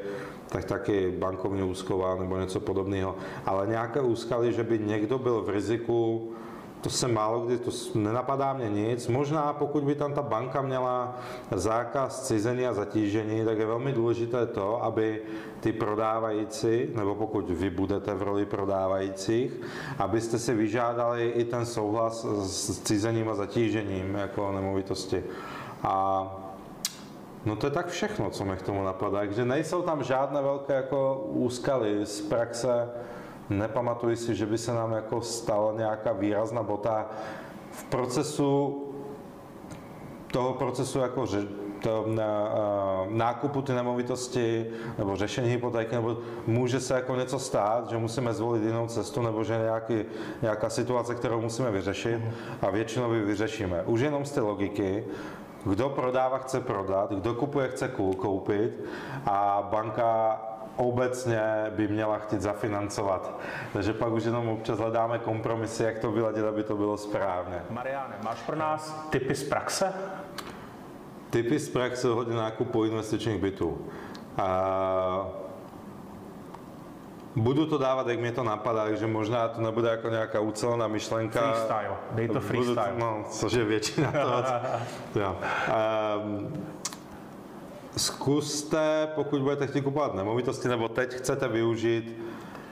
tak 0.49 0.65
taky 0.65 1.11
bankovní 1.11 1.63
úschova 1.63 2.15
nebo 2.15 2.37
něco 2.37 2.59
podobného. 2.59 3.15
Ale 3.45 3.67
nějaké 3.67 4.01
úskaly, 4.01 4.53
že 4.53 4.63
by 4.63 4.79
někdo 4.79 5.17
byl 5.17 5.41
v 5.41 5.49
riziku 5.49 6.31
to 6.83 6.89
se 6.89 7.07
málo 7.07 7.39
kdy, 7.39 7.57
to 7.57 7.71
nenapadá 7.95 8.53
mě 8.53 8.69
nic. 8.69 9.07
Možná 9.07 9.53
pokud 9.53 9.83
by 9.83 9.95
tam 9.95 10.13
ta 10.13 10.21
banka 10.21 10.61
měla 10.61 11.15
zákaz 11.51 12.27
cizení 12.27 12.67
a 12.67 12.73
zatížení, 12.73 13.45
tak 13.45 13.57
je 13.57 13.65
velmi 13.65 13.91
důležité 13.91 14.45
to, 14.45 14.83
aby 14.83 15.21
ty 15.59 15.73
prodávající, 15.73 16.87
nebo 16.95 17.15
pokud 17.15 17.49
vy 17.49 17.69
budete 17.69 18.13
v 18.13 18.21
roli 18.21 18.45
prodávajících, 18.45 19.61
abyste 19.97 20.39
si 20.39 20.53
vyžádali 20.53 21.29
i 21.29 21.43
ten 21.45 21.65
souhlas 21.65 22.25
s 22.43 22.79
cizením 22.79 23.29
a 23.29 23.35
zatížením 23.35 24.15
jako 24.15 24.51
nemovitosti. 24.51 25.23
A 25.83 26.27
No 27.45 27.55
to 27.55 27.67
je 27.67 27.71
tak 27.71 27.87
všechno, 27.87 28.29
co 28.29 28.45
mi 28.45 28.55
k 28.57 28.61
tomu 28.61 28.83
napadá. 28.83 29.19
Takže 29.19 29.45
nejsou 29.45 29.81
tam 29.81 30.03
žádné 30.03 30.41
velké 30.41 30.73
jako 30.73 31.27
úskaly 31.27 32.05
z 32.05 32.21
praxe 32.21 32.89
nepamatuji 33.49 34.15
si, 34.15 34.35
že 34.35 34.45
by 34.45 34.57
se 34.57 34.73
nám 34.73 34.91
jako 34.91 35.21
stala 35.21 35.73
nějaká 35.73 36.13
výrazná 36.13 36.63
bota 36.63 37.05
v 37.71 37.83
procesu 37.83 38.79
toho 40.33 40.53
procesu 40.53 40.99
jako 40.99 41.25
že, 41.25 41.47
to, 41.83 42.05
na, 42.07 42.51
nákupu 43.09 43.61
ty 43.61 43.73
nemovitosti 43.73 44.65
nebo 44.97 45.15
řešení 45.15 45.49
hypotéky, 45.49 45.95
nebo 45.95 46.17
může 46.47 46.79
se 46.79 46.93
jako 46.93 47.15
něco 47.15 47.39
stát, 47.39 47.89
že 47.89 47.97
musíme 47.97 48.33
zvolit 48.33 48.63
jinou 48.63 48.87
cestu, 48.87 49.21
nebo 49.21 49.43
že 49.43 49.57
nějaký, 49.57 50.05
nějaká 50.41 50.69
situace, 50.69 51.15
kterou 51.15 51.41
musíme 51.41 51.71
vyřešit 51.71 52.21
a 52.61 52.69
většinou 52.69 53.13
ji 53.13 53.21
vyřešíme. 53.21 53.83
Už 53.85 54.01
jenom 54.01 54.25
z 54.25 54.31
té 54.31 54.41
logiky, 54.41 55.05
kdo 55.65 55.89
prodává, 55.89 56.37
chce 56.37 56.61
prodat, 56.61 57.11
kdo 57.11 57.33
kupuje, 57.33 57.67
chce 57.67 57.87
koupit 58.17 58.83
a 59.25 59.67
banka 59.71 60.41
obecně 60.75 61.41
by 61.69 61.87
měla 61.87 62.17
chtít 62.17 62.41
zafinancovat. 62.41 63.39
Takže 63.73 63.93
pak 63.93 64.11
už 64.11 64.23
jenom 64.23 64.49
občas 64.49 64.79
hledáme 64.79 65.19
kompromisy, 65.19 65.83
jak 65.83 65.99
to 65.99 66.11
vyladit, 66.11 66.45
aby 66.45 66.63
to 66.63 66.75
bylo 66.75 66.97
správně. 66.97 67.61
Mariane, 67.69 68.15
máš 68.23 68.41
pro 68.41 68.55
nás 68.55 69.07
typy 69.09 69.35
z 69.35 69.43
praxe? 69.43 69.93
Typy 71.29 71.59
z 71.59 71.69
praxe 71.69 72.07
hodně 72.07 72.35
nákupu 72.35 72.85
investičních 72.85 73.41
bytů. 73.41 73.87
A 74.37 75.43
Budu 77.35 77.65
to 77.65 77.77
dávat, 77.77 78.07
jak 78.07 78.19
mě 78.19 78.31
to 78.31 78.43
napadá, 78.43 78.83
takže 78.83 79.07
možná 79.07 79.47
to 79.47 79.61
nebude 79.61 79.89
jako 79.89 80.09
nějaká 80.09 80.39
ucelená 80.39 80.87
myšlenka. 80.87 81.39
Freestyle, 81.39 81.97
dej 82.11 82.27
to 82.27 82.39
freestyle. 82.39 82.91
Budu, 82.93 82.99
no, 82.99 83.23
což 83.29 83.53
je 83.53 83.63
většina 83.63 84.11
toho. 84.11 84.43
jo. 85.15 85.37
Um, 86.23 86.53
zkuste, 87.97 89.07
pokud 89.15 89.41
budete 89.41 89.67
chtít 89.67 89.81
kupovat 89.81 90.13
nemovitosti, 90.13 90.67
nebo 90.67 90.87
teď 90.87 91.13
chcete 91.13 91.47
využít 91.47 92.17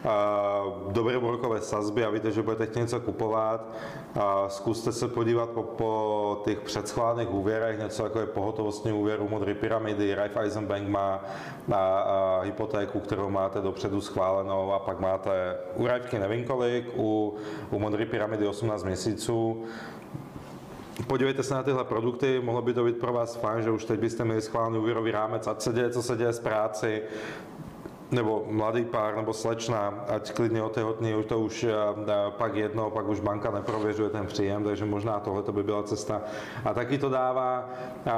uh, 0.06 0.92
dobré 0.92 1.18
úrokové 1.18 1.62
sazby 1.62 2.06
a 2.06 2.10
víte, 2.10 2.32
že 2.32 2.42
budete 2.42 2.66
chtít 2.66 2.80
něco 2.80 3.00
kupovat, 3.00 3.76
uh, 4.16 4.22
zkuste 4.48 4.92
se 4.92 5.08
podívat 5.08 5.50
po, 5.50 5.64
po 5.64 6.42
těch 6.46 6.60
předschválených 6.60 7.34
úvěrech, 7.34 7.80
něco 7.80 8.04
jako 8.04 8.20
je 8.20 8.26
pohotovostní 8.26 8.92
úvěr 8.92 9.22
u 9.22 9.30
Modré 9.30 9.54
pyramidy, 9.54 10.16
Raiffeisen 10.16 10.66
Bank 10.66 10.88
má 10.88 11.24
uh, 11.68 11.74
uh, 11.76 12.46
hypotéku, 12.46 13.00
kterou 13.00 13.30
máte 13.30 13.62
dopředu 13.62 14.02
schválenou 14.02 14.74
a 14.74 14.80
pak 14.80 15.00
máte 15.00 15.58
u 15.76 15.88
Raifky 15.88 16.20
nevím 16.20 16.46
kolik, 16.46 16.86
u, 16.96 17.36
u 17.72 17.80
Modré 17.80 18.06
pyramidy 18.06 18.48
18 18.48 18.84
měsíců, 18.84 19.64
Podívejte 21.08 21.44
se 21.44 21.54
na 21.54 21.64
tyhle 21.64 21.84
produkty, 21.84 22.42
mohlo 22.44 22.62
by 22.62 22.74
to 22.74 22.84
být 22.84 22.98
pro 22.98 23.14
vás 23.14 23.36
fajn, 23.36 23.64
že 23.64 23.72
už 23.72 23.86
teď 23.86 24.00
byste 24.00 24.26
měli 24.26 24.42
schválený 24.42 24.78
úvěrový 24.78 25.12
rámec, 25.12 25.48
ať 25.48 25.62
se 25.62 25.74
děje, 25.74 25.90
co 25.90 26.04
se 26.04 26.18
děje 26.18 26.34
z 26.34 26.40
práci, 26.40 27.02
nebo 28.12 28.44
mladý 28.48 28.86
pár, 28.86 29.16
nebo 29.16 29.34
slečna, 29.34 30.04
ať 30.08 30.34
klidně 30.34 30.64
otehotní, 30.64 31.16
už 31.16 31.26
to 31.26 31.40
už 31.40 31.64
eh, 31.64 31.74
pak 32.30 32.56
jedno, 32.56 32.90
pak 32.90 33.08
už 33.08 33.20
banka 33.20 33.52
neprověřuje 33.52 34.10
ten 34.10 34.28
příjem, 34.28 34.64
takže 34.64 34.86
možná 34.86 35.20
tohle 35.20 35.44
by 35.52 35.64
byla 35.64 35.84
cesta. 35.84 36.22
A 36.66 36.74
taky 36.74 36.98
to 36.98 37.10
dává 37.10 37.70
eh, 38.06 38.12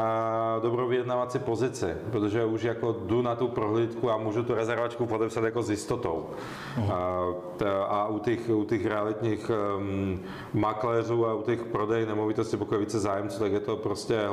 dobrou 0.61 0.87
vyjednavací 0.87 1.39
pozici, 1.39 1.95
protože 2.11 2.45
už 2.45 2.63
jako 2.63 2.95
jdu 3.05 3.21
na 3.21 3.35
tu 3.35 3.47
prohlídku 3.47 4.11
a 4.11 4.17
můžu 4.17 4.43
tu 4.43 4.53
rezervačku 4.53 5.05
podepsat 5.05 5.43
jako 5.43 5.61
s 5.61 5.69
jistotou. 5.69 6.29
Uh-huh. 6.77 6.93
A, 6.93 7.83
a 7.83 8.07
u 8.07 8.19
těch, 8.19 8.49
u 8.49 8.63
těch 8.63 8.85
realitních 8.85 9.51
um, 9.77 10.19
makléřů 10.53 11.27
a 11.27 11.33
u 11.33 11.41
těch 11.41 11.63
prodej 11.63 12.05
nemovitosti, 12.05 12.57
pokud 12.57 12.73
je 12.73 12.79
více 12.79 12.99
zájemců, 12.99 13.39
tak 13.39 13.51
je 13.51 13.59
to 13.59 13.75
prostě 13.75 14.27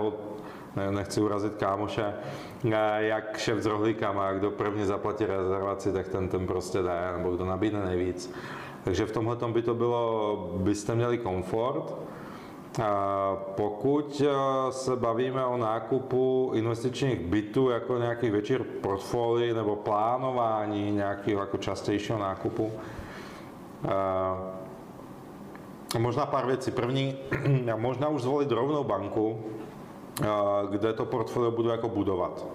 nechci 0.91 1.21
urazit 1.21 1.55
kámoše, 1.55 2.15
jak 2.99 3.39
šéf 3.39 3.59
s 3.59 3.67
rohlíkama, 3.67 4.33
kdo 4.33 4.51
prvně 4.51 4.87
zaplatí 4.87 5.27
rezervaci, 5.27 5.93
tak 5.93 6.09
ten, 6.09 6.29
ten 6.29 6.47
prostě 6.47 6.83
dá, 6.83 7.13
nebo 7.17 7.31
kdo 7.31 7.45
nabídne 7.45 7.85
nejvíc. 7.85 8.35
Takže 8.85 9.07
v 9.07 9.13
tomhle 9.13 9.37
by 9.53 9.63
to 9.63 9.75
bylo, 9.75 10.37
byste 10.57 10.95
měli 10.95 11.19
komfort. 11.19 11.95
Pokud 13.35 14.23
se 14.71 14.97
bavíme 14.97 15.45
o 15.45 15.57
nákupu 15.57 16.53
investičních 16.55 17.21
bytů 17.21 17.71
jako 17.71 17.99
nějaký 17.99 18.31
větší 18.31 18.55
portfolii 18.81 19.55
nebo 19.55 19.77
plánování 19.77 20.93
nějakého 20.93 21.41
jako 21.41 21.57
častějšího 21.57 22.19
nákupu, 22.19 22.73
možná 25.99 26.27
pár 26.27 26.47
věcí. 26.47 26.71
První, 26.71 27.17
možná 27.77 28.09
už 28.09 28.23
zvolit 28.23 28.51
rovnou 28.51 28.85
banku, 28.85 29.39
kde 30.71 30.93
to 30.93 31.05
portfolio 31.05 31.51
budu 31.51 31.69
jako 31.69 31.89
budovat. 31.89 32.47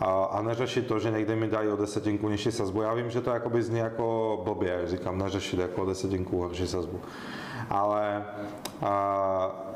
A, 0.00 0.24
a 0.24 0.42
neřešit 0.42 0.86
to, 0.86 0.98
že 0.98 1.10
někde 1.10 1.36
mi 1.36 1.48
dají 1.48 1.68
o 1.68 1.76
desetinku 1.76 2.28
nižší 2.28 2.52
sazbu. 2.52 2.82
Já 2.82 2.94
vím, 2.94 3.10
že 3.10 3.20
to 3.20 3.30
jakoby 3.30 3.62
zní 3.62 3.78
jako 3.78 4.40
blbě, 4.44 4.80
říkám, 4.84 5.18
neřešit 5.18 5.60
jako 5.60 5.82
o 5.82 5.86
desetinku 5.86 6.38
horší 6.40 6.66
sazbu. 6.66 7.00
Ale 7.70 8.24
a, 8.82 9.67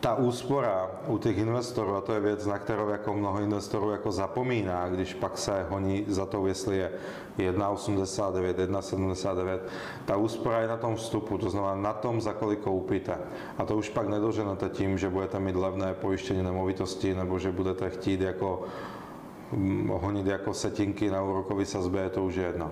ta 0.00 0.14
úspora 0.14 0.90
u 1.06 1.18
těch 1.18 1.38
investorů, 1.38 1.96
a 1.96 2.00
to 2.00 2.12
je 2.12 2.20
věc, 2.20 2.46
na 2.46 2.58
kterou 2.58 2.88
jako 2.88 3.14
mnoho 3.14 3.40
investorů 3.40 3.90
jako 3.90 4.12
zapomíná, 4.12 4.88
když 4.88 5.14
pak 5.14 5.38
se 5.38 5.66
honí 5.68 6.04
za 6.08 6.26
to, 6.26 6.46
jestli 6.46 6.76
je 6.76 6.92
1,89, 7.38 8.54
1,79, 8.54 9.58
ta 10.04 10.16
úspora 10.16 10.60
je 10.60 10.68
na 10.68 10.76
tom 10.76 10.96
vstupu, 10.96 11.38
to 11.38 11.50
znamená 11.50 11.74
na 11.74 11.92
tom, 11.92 12.20
za 12.20 12.32
kolik 12.32 12.60
koupíte. 12.60 13.18
A 13.58 13.64
to 13.64 13.76
už 13.76 13.88
pak 13.88 14.08
nedoženete 14.08 14.68
tím, 14.68 14.98
že 14.98 15.10
budete 15.10 15.40
mít 15.40 15.56
levné 15.56 15.94
pojištění 15.94 16.42
nemovitosti, 16.42 17.14
nebo 17.14 17.38
že 17.38 17.52
budete 17.52 17.90
chtít 17.90 18.20
jako 18.20 18.62
mm, 19.52 19.88
honit 19.88 20.26
jako 20.26 20.54
setinky 20.54 21.10
na 21.10 21.22
úrokové 21.22 21.64
sazbě, 21.64 22.10
to 22.10 22.24
už 22.24 22.34
je 22.34 22.44
jedno. 22.44 22.70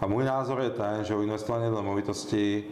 A 0.00 0.06
můj 0.06 0.24
názor 0.24 0.60
je 0.60 0.70
ten, 0.70 1.04
že 1.04 1.16
u 1.16 1.22
investování 1.22 1.74
nemovitosti 1.74 2.64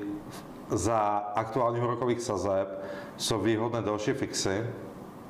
za 0.71 0.99
aktuálních 1.35 1.83
úrokových 1.83 2.21
sazeb 2.21 2.83
jsou 3.16 3.38
výhodné 3.38 3.83
další 3.83 4.12
fixy, 4.12 4.66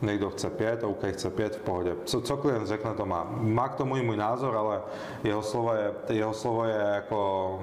někdo 0.02 0.30
chce 0.30 0.50
pět, 0.50 0.84
OK, 0.84 1.04
chce 1.10 1.30
pět, 1.30 1.56
v 1.56 1.60
pohodě. 1.60 1.94
Co, 2.04 2.20
co 2.20 2.36
klient 2.36 2.66
řekne, 2.66 2.94
to 2.94 3.06
má. 3.06 3.26
Má 3.30 3.68
k 3.68 3.74
tomu 3.74 3.96
i 3.96 4.02
můj 4.02 4.16
názor, 4.16 4.56
ale 4.56 4.80
jeho 5.24 5.42
slovo 5.42 5.72
je, 5.74 5.92
jeho 6.08 6.32
slovo 6.32 6.64
je 6.64 6.76
jako, 6.94 7.60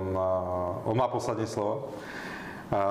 on 0.83 0.97
má 0.97 1.07
poslední 1.07 1.47
slovo. 1.47 1.87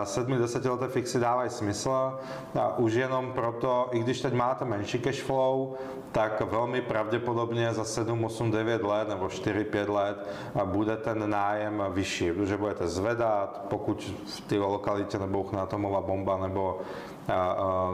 7-10 0.03 0.71
leté 0.71 0.89
fixy 0.89 1.19
dávají 1.19 1.51
smysl 1.51 2.19
a 2.61 2.79
už 2.79 2.95
jenom 2.95 3.33
proto, 3.33 3.89
i 3.93 3.99
když 3.99 4.21
teď 4.21 4.35
máte 4.35 4.65
menší 4.65 4.99
cash 4.99 5.23
flow, 5.23 5.75
tak 6.13 6.41
velmi 6.41 6.81
pravděpodobně 6.81 7.73
za 7.75 7.85
7, 7.85 8.25
8, 8.25 8.51
9 8.51 8.83
let 8.83 9.09
nebo 9.09 9.29
4, 9.29 9.65
5 9.65 9.89
let 9.89 10.29
bude 10.65 10.97
ten 10.97 11.31
nájem 11.31 11.83
vyšší, 11.91 12.33
protože 12.33 12.57
budete 12.57 12.89
zvedat, 12.89 13.65
pokud 13.69 14.13
v 14.27 14.41
té 14.41 14.59
lokalitě 14.59 15.19
nebouchne 15.19 15.61
atomová 15.61 16.01
bomba 16.01 16.37
nebo 16.37 16.81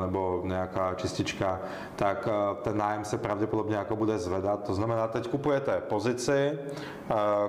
nebo 0.01 0.41
nějaká 0.45 0.95
čistička, 0.95 1.61
tak 1.97 2.29
ten 2.63 2.77
nájem 2.77 3.05
se 3.05 3.19
pravděpodobně 3.19 3.77
jako 3.77 3.97
bude 3.97 4.19
zvedat. 4.19 4.65
To 4.65 4.75
znamená, 4.75 5.09
teď 5.09 5.29
kupujete 5.29 5.81
pozici, 5.81 6.59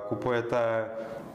kupujete 0.08 0.84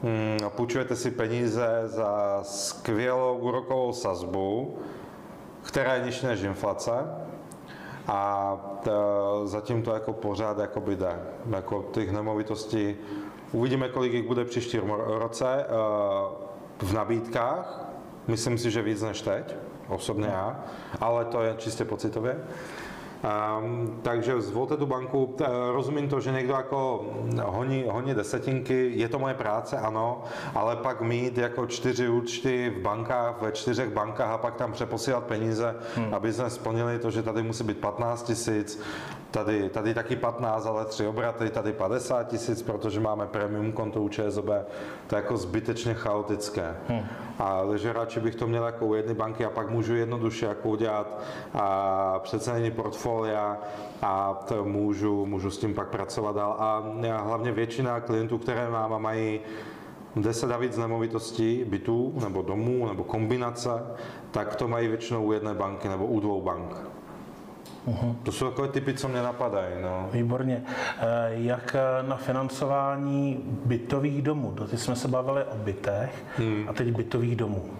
hm, 0.02 0.38
půjčujete 0.48 0.96
si 0.96 1.10
peníze 1.10 1.82
za 1.84 2.38
skvělou 2.42 3.36
úrokovou 3.36 3.92
sazbu, 3.92 4.78
která 5.62 5.94
je 5.94 6.04
nižší 6.04 6.26
než 6.26 6.42
inflace, 6.42 6.92
a 8.06 8.56
to, 8.84 9.42
zatím 9.44 9.82
to 9.82 9.94
jako 9.94 10.12
pořád 10.12 10.58
jako 10.58 10.80
jde. 10.80 11.22
Jako 11.50 11.84
těch 11.92 12.12
nemovitostí 12.12 12.96
uvidíme, 13.52 13.88
kolik 13.88 14.12
jich 14.12 14.26
bude 14.26 14.44
příští 14.44 14.80
roce 15.06 15.66
v 16.78 16.92
nabídkách. 16.92 17.84
Myslím 18.28 18.58
si, 18.58 18.70
že 18.70 18.82
víc 18.82 19.02
než 19.02 19.22
teď 19.22 19.54
osobně 19.94 20.26
já, 20.26 20.60
ale 21.00 21.24
to 21.24 21.42
je 21.42 21.54
čistě 21.58 21.84
pocitově. 21.84 22.36
Um, 23.22 24.00
takže 24.02 24.40
zvolte 24.40 24.76
tu 24.76 24.86
banku. 24.86 25.36
Rozumím 25.72 26.08
to, 26.08 26.20
že 26.20 26.32
někdo 26.32 26.54
jako 26.54 27.06
honí, 27.44 27.84
honí 27.88 28.14
desetinky, 28.14 28.92
je 28.94 29.08
to 29.08 29.18
moje 29.18 29.34
práce, 29.34 29.78
ano, 29.78 30.22
ale 30.54 30.76
pak 30.76 31.00
mít 31.00 31.38
jako 31.38 31.66
čtyři 31.66 32.08
účty 32.08 32.70
v 32.70 32.82
bankách, 32.82 33.42
ve 33.42 33.52
čtyřech 33.52 33.90
bankách 33.90 34.30
a 34.30 34.38
pak 34.38 34.54
tam 34.54 34.72
přeposílat 34.72 35.24
peníze, 35.24 35.74
hmm. 35.96 36.14
aby 36.14 36.32
jsme 36.32 36.50
splnili 36.50 36.98
to, 36.98 37.10
že 37.10 37.22
tady 37.22 37.42
musí 37.42 37.64
být 37.64 37.78
15 37.78 38.22
tisíc, 38.22 38.82
tady, 39.30 39.68
tady 39.68 39.94
taky 39.94 40.16
15, 40.16 40.66
ale 40.66 40.84
tři 40.84 41.06
obraty, 41.06 41.50
tady 41.50 41.72
50 41.72 42.28
tisíc, 42.28 42.62
protože 42.62 43.00
máme 43.00 43.26
premium 43.26 43.72
konto 43.72 44.02
u 44.02 44.08
ČSOB, 44.08 44.46
to 45.06 45.16
je 45.16 45.22
jako 45.22 45.36
zbytečně 45.36 45.94
chaotické. 45.94 46.76
Hmm. 46.88 47.06
A, 47.42 47.66
takže 47.68 47.92
radši 47.92 48.20
bych 48.20 48.34
to 48.34 48.46
měl 48.46 48.64
jako 48.64 48.86
u 48.86 48.94
jedné 48.94 49.14
banky 49.14 49.44
a 49.44 49.50
pak 49.50 49.70
můžu 49.70 49.94
jednoduše 49.94 50.46
jako 50.46 50.68
udělat 50.68 51.20
a 51.54 52.18
přecenění 52.18 52.70
portfolia 52.70 53.58
a 54.02 54.34
to 54.34 54.64
můžu, 54.64 55.26
můžu 55.26 55.50
s 55.50 55.58
tím 55.58 55.74
pak 55.74 55.88
pracovat 55.88 56.36
dál. 56.36 56.56
A 56.58 56.84
hlavně 57.16 57.52
většina 57.52 58.00
klientů, 58.00 58.38
které 58.38 58.70
mám, 58.70 59.02
mají 59.02 59.40
10 60.16 60.50
a 60.50 60.56
víc 60.56 60.76
nemovitostí, 60.76 61.64
bytů 61.64 62.12
nebo 62.24 62.42
domů 62.42 62.86
nebo 62.86 63.04
kombinace, 63.04 63.70
tak 64.30 64.56
to 64.56 64.68
mají 64.68 64.88
většinou 64.88 65.24
u 65.24 65.32
jedné 65.32 65.54
banky 65.54 65.88
nebo 65.88 66.06
u 66.06 66.20
dvou 66.20 66.42
bank. 66.42 66.76
Uhum. 67.84 68.18
To 68.22 68.32
jsou 68.32 68.50
takové 68.50 68.68
typy, 68.68 68.94
co 68.94 69.08
mě 69.08 69.22
napadají. 69.22 69.74
No. 69.82 70.08
Výborně. 70.12 70.62
Eh, 70.66 71.04
jak 71.30 71.76
na 72.02 72.16
financování 72.16 73.42
bytových 73.64 74.22
domů? 74.22 74.50
Doty 74.54 74.78
jsme 74.78 74.96
se 74.96 75.08
bavili 75.08 75.44
o 75.44 75.56
bytech 75.56 76.24
hmm. 76.36 76.66
a 76.68 76.72
teď 76.72 76.92
bytových 76.92 77.36
domů. 77.36 77.70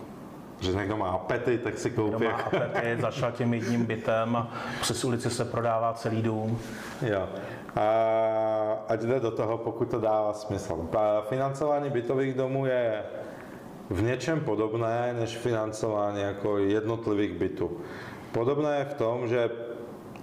Že 0.61 0.73
někdo 0.73 0.97
má 0.97 1.09
apety, 1.09 1.59
tak 1.59 1.79
si 1.79 1.91
koupí. 1.91 2.12
Někdo 2.12 2.31
má 2.31 2.37
apety, 2.37 2.97
začal 3.01 3.33
tím 3.33 3.55
jedním 3.55 3.87
bytem 3.87 4.37
a 4.37 4.51
přes 4.81 5.05
ulici 5.05 5.31
se 5.31 5.45
prodává 5.45 5.93
celý 5.93 6.23
dům. 6.23 6.59
Jo. 7.03 7.29
A 7.77 7.83
ať 8.88 9.01
jde 9.01 9.21
do 9.21 9.31
toho, 9.31 9.59
pokud 9.59 9.91
to 9.91 10.01
dává 10.01 10.33
smysl. 10.33 10.88
Financování 11.29 11.91
bytových 11.91 12.35
domů 12.35 12.67
je 12.67 13.03
v 13.91 14.03
něčem 14.03 14.41
podobné 14.41 15.15
než 15.21 15.37
financování 15.37 16.21
jako 16.21 16.59
jednotlivých 16.59 17.33
bytů. 17.33 17.71
Podobné 18.33 18.79
je 18.79 18.85
v 18.85 18.95
tom, 18.95 19.29
že 19.29 19.51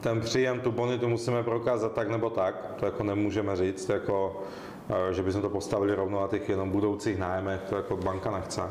ten 0.01 0.21
příjem, 0.21 0.59
tu 0.59 0.71
bonitu 0.71 1.09
musíme 1.09 1.43
prokázat 1.43 1.93
tak 1.93 2.09
nebo 2.09 2.29
tak, 2.29 2.73
to 2.79 2.85
jako 2.85 3.03
nemůžeme 3.03 3.55
říct, 3.55 3.89
jako, 3.89 4.41
eh, 4.89 5.13
že 5.13 5.23
bychom 5.23 5.41
to 5.41 5.49
postavili 5.49 5.95
rovno 5.95 6.21
na 6.21 6.27
těch 6.27 6.49
jenom 6.49 6.69
budoucích 6.69 7.17
nájmech, 7.17 7.61
to 7.69 7.75
jako 7.75 7.97
banka 7.97 8.31
nechce. 8.31 8.61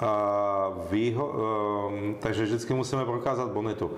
A 0.00 0.72
výho, 0.90 1.26
um, 1.88 2.16
takže 2.20 2.44
vždycky 2.44 2.74
musíme 2.74 3.04
prokázat 3.04 3.50
bonitu. 3.50 3.90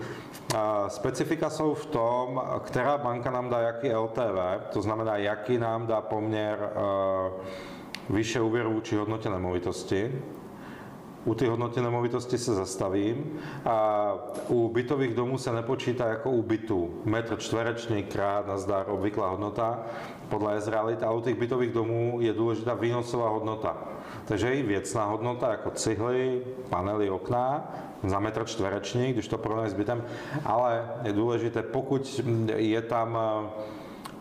A 0.56 0.88
specifika 0.88 1.50
jsou 1.50 1.74
v 1.74 1.86
tom, 1.86 2.42
která 2.64 2.98
banka 2.98 3.30
nám 3.30 3.48
dá 3.48 3.60
jaký 3.60 3.94
LTV, 3.94 4.38
to 4.72 4.82
znamená, 4.82 5.16
jaký 5.16 5.58
nám 5.58 5.86
dá 5.86 6.00
poměr 6.00 6.70
uh, 8.10 8.16
vyšší 8.16 8.40
úvěru 8.40 8.72
vůči 8.72 8.96
hodnotě 8.96 9.30
nemovitosti 9.30 10.22
u 11.28 11.34
ty 11.34 11.46
hodnoty 11.46 11.80
nemovitosti 11.80 12.38
se 12.38 12.54
zastavím 12.54 13.40
a 13.64 14.14
u 14.48 14.68
bytových 14.68 15.14
domů 15.14 15.38
se 15.38 15.52
nepočítá 15.52 16.06
jako 16.08 16.30
u 16.30 16.42
bytu. 16.42 16.90
Metr 17.04 17.36
čtverečný 17.36 18.02
krát 18.02 18.46
nazdar 18.46 18.84
obvyklá 18.88 19.28
hodnota 19.28 19.82
podle 20.28 20.56
Ezralit 20.56 21.02
a 21.02 21.12
u 21.12 21.20
těch 21.20 21.38
bytových 21.38 21.72
domů 21.72 22.18
je 22.20 22.32
důležitá 22.32 22.74
výnosová 22.74 23.28
hodnota. 23.28 23.76
Takže 24.24 24.54
i 24.54 24.62
věcná 24.62 25.04
hodnota 25.04 25.50
jako 25.50 25.70
cihly, 25.70 26.42
panely, 26.68 27.10
okna 27.10 27.72
za 28.04 28.18
metr 28.18 28.44
čtvereční, 28.44 29.12
když 29.12 29.28
to 29.28 29.38
porovnáme 29.38 29.70
s 29.70 29.74
bytem, 29.74 30.04
ale 30.44 30.90
je 31.02 31.12
důležité, 31.12 31.62
pokud 31.62 32.20
je 32.56 32.82
tam 32.82 33.18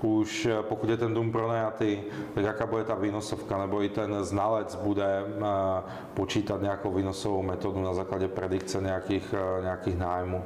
už 0.02 0.46
eh, 0.46 0.58
pokud 0.62 0.90
je 0.90 0.98
ten 0.98 1.14
dům 1.14 1.32
pronajatý, 1.32 2.00
tak 2.36 2.44
jaká 2.44 2.66
bude 2.66 2.84
ta 2.84 2.96
výnosovka, 2.96 3.58
nebo 3.58 3.84
i 3.84 3.90
ten 3.90 4.24
znalec 4.24 4.76
bude 4.76 5.24
eh, 5.26 5.84
počítat 6.14 6.62
nějakou 6.62 6.92
výnosovou 6.92 7.42
metodu 7.44 7.82
na 7.84 7.94
základě 7.94 8.28
predikce 8.28 8.82
nějakých, 8.82 9.34
eh, 9.38 9.62
nějakých 9.62 9.98
nájmů. 9.98 10.44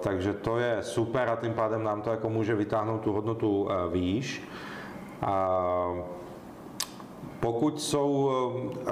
Takže 0.00 0.32
to 0.32 0.58
je 0.58 0.78
super 0.80 1.28
a 1.28 1.36
tím 1.36 1.52
pádem 1.52 1.82
nám 1.84 2.02
to 2.02 2.10
jako 2.10 2.28
může 2.28 2.54
vytáhnout 2.54 3.00
tu 3.00 3.12
hodnotu 3.12 3.68
výš. 3.92 4.44
Pokud 7.40 7.80
jsou, 7.82 8.30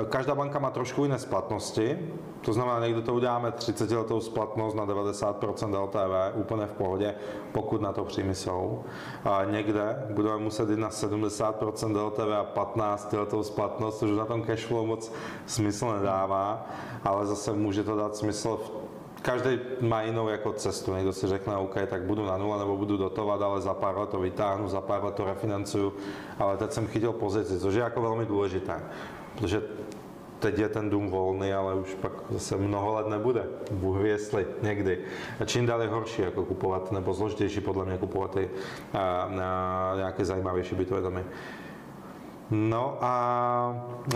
každá 0.09 0.35
banka 0.35 0.59
má 0.59 0.71
trošku 0.71 1.03
jiné 1.03 1.19
splatnosti, 1.19 1.99
to 2.41 2.53
znamená, 2.53 2.81
někdo 2.81 3.03
to 3.03 3.15
uděláme 3.15 3.53
30 3.53 3.91
letou 3.91 4.21
splatnost 4.21 4.77
na 4.77 4.87
90% 4.87 5.83
LTV, 5.85 6.37
úplně 6.37 6.67
v 6.67 6.73
pohodě, 6.73 7.15
pokud 7.53 7.81
na 7.81 7.93
to 7.93 8.05
příjmy 8.05 8.35
jsou. 8.35 8.85
A 9.25 9.45
někde 9.45 10.07
budeme 10.11 10.37
muset 10.37 10.71
jít 10.71 10.79
na 10.79 10.89
70% 10.91 12.07
LTV 12.07 12.33
a 12.41 12.45
15 12.45 13.13
letou 13.13 13.43
splatnost, 13.43 13.99
což 13.99 14.11
na 14.11 14.25
tom 14.25 14.43
cashflow 14.43 14.87
moc 14.87 15.13
smysl 15.47 15.93
nedává, 15.93 16.67
ale 17.05 17.27
zase 17.27 17.53
může 17.53 17.85
to 17.85 17.97
dát 17.97 18.17
smysl 18.17 18.57
v 18.57 18.88
každý 19.23 19.59
má 19.81 20.03
jinou 20.03 20.29
jako 20.29 20.53
cestu. 20.53 20.95
Někdo 20.95 21.13
si 21.13 21.27
řekne, 21.27 21.57
OK, 21.57 21.75
tak 21.87 22.03
budu 22.03 22.27
na 22.27 22.37
nula 22.37 22.59
nebo 22.59 22.77
budu 22.77 22.97
dotovat, 22.97 23.43
ale 23.43 23.61
za 23.61 23.75
pár 23.75 23.99
let 23.99 24.09
to 24.09 24.21
vytáhnu, 24.21 24.69
za 24.69 24.81
pár 24.81 25.05
let 25.05 25.15
to 25.15 25.25
refinancuju. 25.25 25.93
Ale 26.39 26.57
teď 26.57 26.73
jsem 26.73 26.87
chytil 26.87 27.13
pozici, 27.13 27.61
což 27.61 27.75
je 27.75 27.81
jako 27.81 28.03
velmi 28.03 28.27
důležité. 28.27 28.83
Protože 29.35 29.63
teď 30.39 30.59
je 30.59 30.69
ten 30.69 30.91
dům 30.91 31.11
volný, 31.11 31.53
ale 31.53 31.75
už 31.75 31.95
pak 31.95 32.13
zase 32.31 32.57
mnoho 32.57 32.95
let 32.95 33.09
nebude. 33.09 33.45
Bůh 33.71 33.97
ví 33.99 34.09
jestli, 34.09 34.47
někdy. 34.63 34.99
A 35.41 35.45
čím 35.45 35.67
dál 35.67 35.83
je 35.83 35.89
horší 35.89 36.23
jako 36.23 36.45
kupovat, 36.45 36.93
nebo 36.93 37.15
složitější 37.15 37.61
podle 37.61 37.85
mě 37.85 37.99
kupovat 37.99 38.31
ty 38.31 38.51
a, 38.93 38.99
a, 38.99 39.93
nějaké 39.97 40.25
zajímavější 40.25 40.75
bytové 40.75 41.01
domy. 41.01 41.25
No 42.51 42.97
a, 43.01 43.13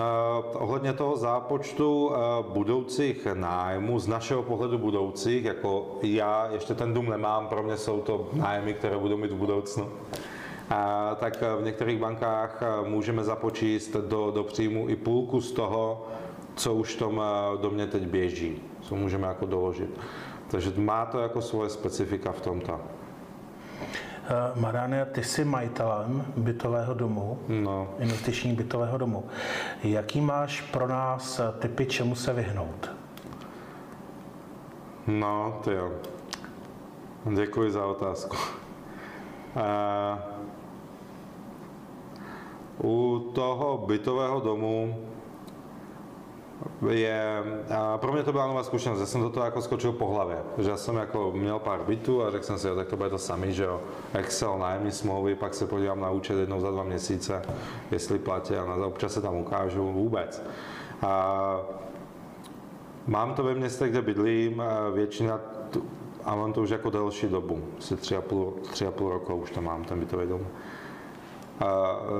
a 0.00 0.42
ohledně 0.54 0.92
toho 0.92 1.16
zápočtu 1.16 2.14
a, 2.14 2.42
budoucích 2.42 3.26
nájmů, 3.34 3.98
z 3.98 4.08
našeho 4.08 4.42
pohledu 4.42 4.78
budoucích, 4.78 5.44
jako 5.44 5.98
já 6.02 6.48
ještě 6.52 6.74
ten 6.74 6.94
dům 6.94 7.10
nemám, 7.10 7.48
pro 7.48 7.62
mě 7.62 7.76
jsou 7.76 8.00
to 8.00 8.28
nájmy, 8.32 8.74
které 8.74 8.98
budou 8.98 9.16
mít 9.16 9.32
v 9.32 9.36
budoucnu. 9.36 9.88
A, 10.70 11.14
tak 11.20 11.42
v 11.60 11.64
některých 11.64 12.00
bankách 12.00 12.62
můžeme 12.86 13.24
započíst 13.24 13.96
do, 13.96 14.30
do 14.30 14.44
příjmu 14.44 14.88
i 14.88 14.96
půlku 14.96 15.40
z 15.40 15.52
toho, 15.52 16.06
co 16.56 16.74
už 16.74 16.94
tom 16.94 17.22
do 17.60 17.70
mě 17.70 17.86
teď 17.86 18.02
běží, 18.02 18.62
co 18.80 18.94
můžeme 18.94 19.26
jako 19.28 19.46
doložit. 19.46 20.00
Takže 20.48 20.72
má 20.76 21.06
to 21.06 21.18
jako 21.18 21.42
svoje 21.42 21.70
specifika 21.70 22.32
v 22.32 22.40
tomto. 22.40 22.80
Eh, 23.82 24.60
Mariane, 24.60 25.04
ty 25.04 25.24
jsi 25.24 25.44
majitelem 25.44 26.24
bytového 26.36 26.94
domu, 26.94 27.38
no. 27.48 27.88
investiční 27.98 28.52
bytového 28.52 28.98
domu. 28.98 29.24
Jaký 29.82 30.20
máš 30.20 30.60
pro 30.60 30.88
nás 30.88 31.40
typy, 31.58 31.86
čemu 31.86 32.14
se 32.14 32.32
vyhnout? 32.32 32.90
No, 35.06 35.60
to 35.64 35.70
jo. 35.70 35.92
Děkuji 37.34 37.70
za 37.70 37.86
otázku. 37.86 38.36
Uh, 39.56 39.62
u 42.84 43.30
toho 43.34 43.78
bytového 43.86 44.40
domu 44.40 44.96
je, 46.90 47.42
a 47.76 47.98
pro 47.98 48.12
mě 48.12 48.22
to 48.22 48.32
byla 48.32 48.46
nová 48.46 48.62
zkušenost, 48.62 49.00
já 49.00 49.06
jsem 49.06 49.20
do 49.20 49.30
toho 49.30 49.46
jako 49.46 49.62
skočil 49.62 49.92
po 49.92 50.06
hlavě, 50.06 50.38
že 50.58 50.70
já 50.70 50.76
jsem 50.76 50.96
jako 50.96 51.32
měl 51.32 51.58
pár 51.58 51.80
bytů 51.80 52.22
a 52.22 52.30
řekl 52.30 52.44
jsem 52.44 52.58
si, 52.58 52.68
jo, 52.68 52.76
tak 52.76 52.88
to 52.88 52.96
bude 52.96 53.10
to 53.10 53.18
samý, 53.18 53.52
že 53.52 53.64
jo, 53.64 53.80
Excel, 54.14 54.58
nájemní 54.58 54.92
smlouvy, 54.92 55.34
pak 55.34 55.54
se 55.54 55.66
podívám 55.66 56.00
na 56.00 56.10
účet 56.10 56.38
jednou 56.38 56.60
za 56.60 56.70
dva 56.70 56.82
měsíce, 56.82 57.42
jestli 57.90 58.18
platí 58.18 58.54
a 58.54 58.64
na 58.64 58.86
občas 58.86 59.12
se 59.12 59.20
tam 59.20 59.34
ukážu 59.34 59.92
vůbec. 59.92 60.42
A 61.02 61.60
Mám 63.06 63.34
to 63.34 63.42
ve 63.42 63.54
městě, 63.54 63.88
kde 63.88 64.02
bydlím, 64.02 64.62
většina, 64.94 65.40
a 66.24 66.34
mám 66.34 66.52
to 66.52 66.62
už 66.62 66.70
jako 66.70 66.90
delší 66.90 67.28
dobu, 67.28 67.62
asi 67.78 67.96
tři 67.96 68.16
a 68.16 68.20
půl, 68.20 68.54
tři 68.70 68.86
a 68.86 68.90
půl 68.90 69.10
roku 69.10 69.34
už 69.34 69.50
to 69.50 69.62
mám, 69.62 69.84
ten 69.84 70.00
bytový 70.00 70.26
dům. 70.26 70.46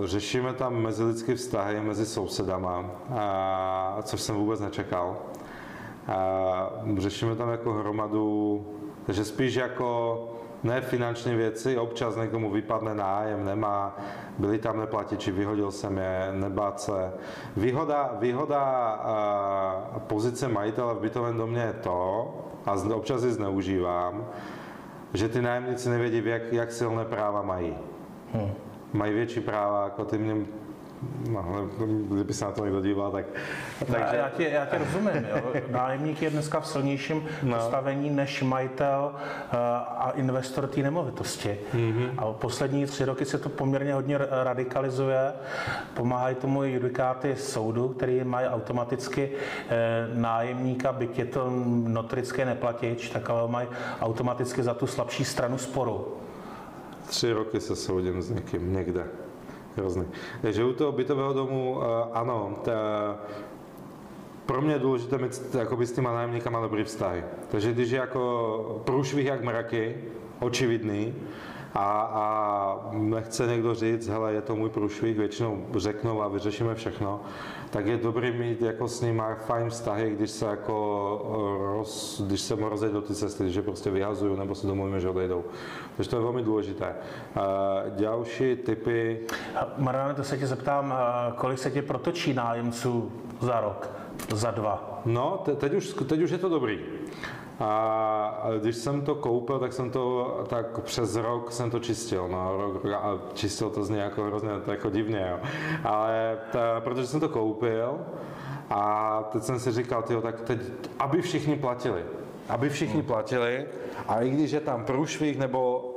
Řešíme 0.05 0.53
tam 0.53 0.75
mezilidské 0.75 1.35
vztahy 1.35 1.81
mezi 1.81 2.07
sousedama, 2.07 2.85
což 4.03 4.21
jsem 4.21 4.37
vůbec 4.37 4.61
nečekal. 4.61 5.17
Řešíme 6.99 7.37
tam 7.37 7.49
jako 7.49 7.73
hromadu, 7.73 8.67
takže 9.07 9.25
spíš 9.25 9.55
jako 9.55 10.19
ne 10.63 10.81
finanční 10.81 11.35
věci, 11.35 11.79
občas 11.79 12.17
někomu 12.17 12.51
vypadne 12.51 12.95
nájem, 12.95 13.45
nemá, 13.45 13.97
byli 14.39 14.59
tam 14.59 14.79
neplatiči, 14.79 15.33
vyhodil 15.33 15.71
jsem 15.71 15.99
je, 15.99 16.29
nebát 16.33 16.81
se. 16.81 17.13
Výhoda, 17.57 18.11
výhoda 18.21 19.01
pozice 20.07 20.49
majitele 20.49 20.95
v 20.95 21.01
bytovém 21.01 21.37
domě 21.37 21.61
je 21.61 21.73
to, 21.73 22.35
a 22.67 22.95
občas 22.95 23.23
ji 23.23 23.33
zneužívám, 23.33 24.27
že 25.15 25.29
ty 25.29 25.43
nájemníci 25.43 25.89
nevědí, 25.89 26.23
jak, 26.25 26.53
jak 26.53 26.73
silné 26.73 27.05
práva 27.05 27.43
mají. 27.43 27.77
Hmm. 28.33 28.51
Mají 28.93 29.13
větší 29.13 29.41
práva, 29.41 29.85
jako 29.85 30.05
ty 30.05 30.19
mě 30.19 30.37
No, 31.31 31.69
kdyby 32.09 32.35
se 32.35 32.45
na 32.45 32.53
to 32.53 32.65
někdo 32.65 32.81
díval, 32.81 33.11
tak... 33.11 33.25
Takže... 33.79 34.17
Já, 34.17 34.29
tě, 34.29 34.49
já 34.49 34.67
tě 34.67 34.79
rozumím, 34.79 35.27
jo. 35.35 35.53
Nájemník 35.71 36.23
je 36.23 36.31
dneska 36.31 36.61
v 36.61 36.67
silnějším 36.67 37.25
no. 37.43 37.57
postavení 37.57 38.11
než 38.11 38.43
majitel 38.43 39.13
uh, 39.15 39.59
a 39.99 40.13
investor 40.15 40.67
té 40.67 40.81
nemovitosti. 40.81 41.59
Mm-hmm. 41.75 42.11
A 42.19 42.33
poslední 42.33 42.87
tři 42.87 43.05
roky 43.05 43.25
se 43.25 43.39
to 43.39 43.49
poměrně 43.49 43.95
hodně 43.95 44.19
radikalizuje. 44.43 45.33
Pomáhají 45.95 46.35
tomu 46.35 46.65
judikáty 46.65 47.37
soudu, 47.37 47.89
který 47.89 48.25
mají 48.25 48.47
automaticky 48.47 49.31
uh, 49.31 50.19
nájemníka, 50.19 50.93
byť 50.93 51.19
je 51.19 51.25
to 51.25 51.51
notorické 51.87 52.45
neplatič, 52.45 53.11
tak 53.11 53.31
ale 53.31 53.49
mají 53.49 53.69
automaticky 54.01 54.63
za 54.63 54.75
tu 54.75 54.87
slabší 54.87 55.25
stranu 55.25 55.59
sporu. 55.59 56.17
Tři 57.13 57.33
roky 57.33 57.61
se 57.61 57.77
soudím 57.77 58.23
s 58.23 58.31
někým 58.31 58.73
někde. 58.73 59.07
Hrozný. 59.77 60.05
Takže 60.43 60.65
u 60.65 60.73
toho 60.73 60.93
bytového 60.93 61.33
domu, 61.33 61.77
uh, 61.77 61.85
ano, 62.13 62.59
ta, 62.65 62.73
pro 64.47 64.63
mě 64.63 64.73
je 64.73 64.79
důležité 64.79 65.19
mít 65.19 65.55
jakoby, 65.59 65.87
s 65.87 65.93
těma 65.93 66.13
nájemníkama 66.13 66.61
dobrý 66.61 66.85
vztahy. 66.85 67.25
Takže 67.51 67.73
když 67.73 67.91
je 67.91 67.99
jako 67.99 68.83
průšvih 68.85 69.27
jak 69.27 69.45
mraky, 69.45 69.97
očividný, 70.41 71.15
a, 71.75 72.01
a 72.15 72.79
nechce 72.93 73.47
někdo 73.47 73.75
říct, 73.75 74.09
hele, 74.09 74.33
je 74.33 74.43
to 74.43 74.57
můj 74.57 74.71
průšvih, 74.71 75.17
většinou 75.17 75.67
řeknou 75.77 76.23
a 76.23 76.29
vyřešíme 76.29 76.75
všechno, 76.75 77.21
tak 77.71 77.87
je 77.87 77.97
dobrý 77.97 78.33
mít 78.33 78.63
jako 78.63 78.89
s 78.89 79.01
ním 79.01 79.23
fajn 79.47 79.71
vztahy, 79.71 80.11
když 80.11 80.31
se 80.31 80.47
jako 80.47 80.79
roz, 81.77 82.23
když 82.27 82.41
se 82.41 82.57
mu 82.57 82.69
rozejdou 82.69 83.01
ty 83.01 83.15
cesty, 83.15 83.51
že 83.51 83.63
prostě 83.63 83.91
vyhazují 83.91 84.39
nebo 84.39 84.55
se 84.55 84.67
domluvíme, 84.67 85.01
že 85.01 85.09
odejdou. 85.09 85.45
Takže 85.97 86.11
to 86.11 86.17
je 86.17 86.23
velmi 86.23 86.43
důležité. 86.43 86.95
Další 87.89 88.57
typy... 88.57 89.21
Mariane, 89.79 90.15
to 90.15 90.25
se 90.25 90.39
tě 90.39 90.47
zeptám, 90.47 90.95
kolik 91.37 91.59
se 91.59 91.71
tě 91.71 91.83
protočí 91.83 92.35
nájemců 92.35 93.13
za 93.41 93.61
rok, 93.61 93.91
za 94.35 94.51
dva? 94.51 95.01
No, 95.05 95.45
teď 95.57 95.75
už, 95.75 95.95
teď 96.07 96.23
už 96.23 96.31
je 96.31 96.39
to 96.39 96.49
dobrý. 96.49 96.79
A 97.61 98.47
když 98.61 98.77
jsem 98.77 99.03
to 99.03 99.15
koupil, 99.15 99.59
tak 99.59 99.73
jsem 99.73 99.91
to, 99.91 100.45
tak 100.49 100.81
přes 100.81 101.17
rok 101.17 101.53
jsem 101.53 101.71
to 101.71 101.81
čistil, 101.81 102.29
no, 102.29 102.57
rok, 102.57 102.87
a 102.87 103.19
čistil 103.35 103.71
to 103.71 103.85
zní 103.85 103.99
jako 103.99 104.25
hrozně, 104.25 104.51
to 104.65 104.71
jako 104.71 104.91
divně, 104.91 105.29
jo. 105.31 105.39
Ale 105.85 106.39
ta, 106.53 106.81
protože 106.81 107.07
jsem 107.07 107.21
to 107.21 107.29
koupil, 107.29 107.99
a 108.71 109.23
teď 109.33 109.43
jsem 109.43 109.61
si 109.61 109.73
říkal, 109.73 110.03
tyjo, 110.03 110.21
tak 110.21 110.41
teď, 110.41 110.61
aby 110.99 111.23
všichni 111.23 111.57
platili, 111.57 112.05
aby 112.53 112.69
všichni 112.69 113.01
hmm. 113.01 113.07
platili 113.07 113.67
a 114.09 114.21
i 114.21 114.31
když 114.31 114.51
je 114.51 114.61
tam 114.61 114.85
průšvih 114.85 115.39
nebo, 115.39 115.95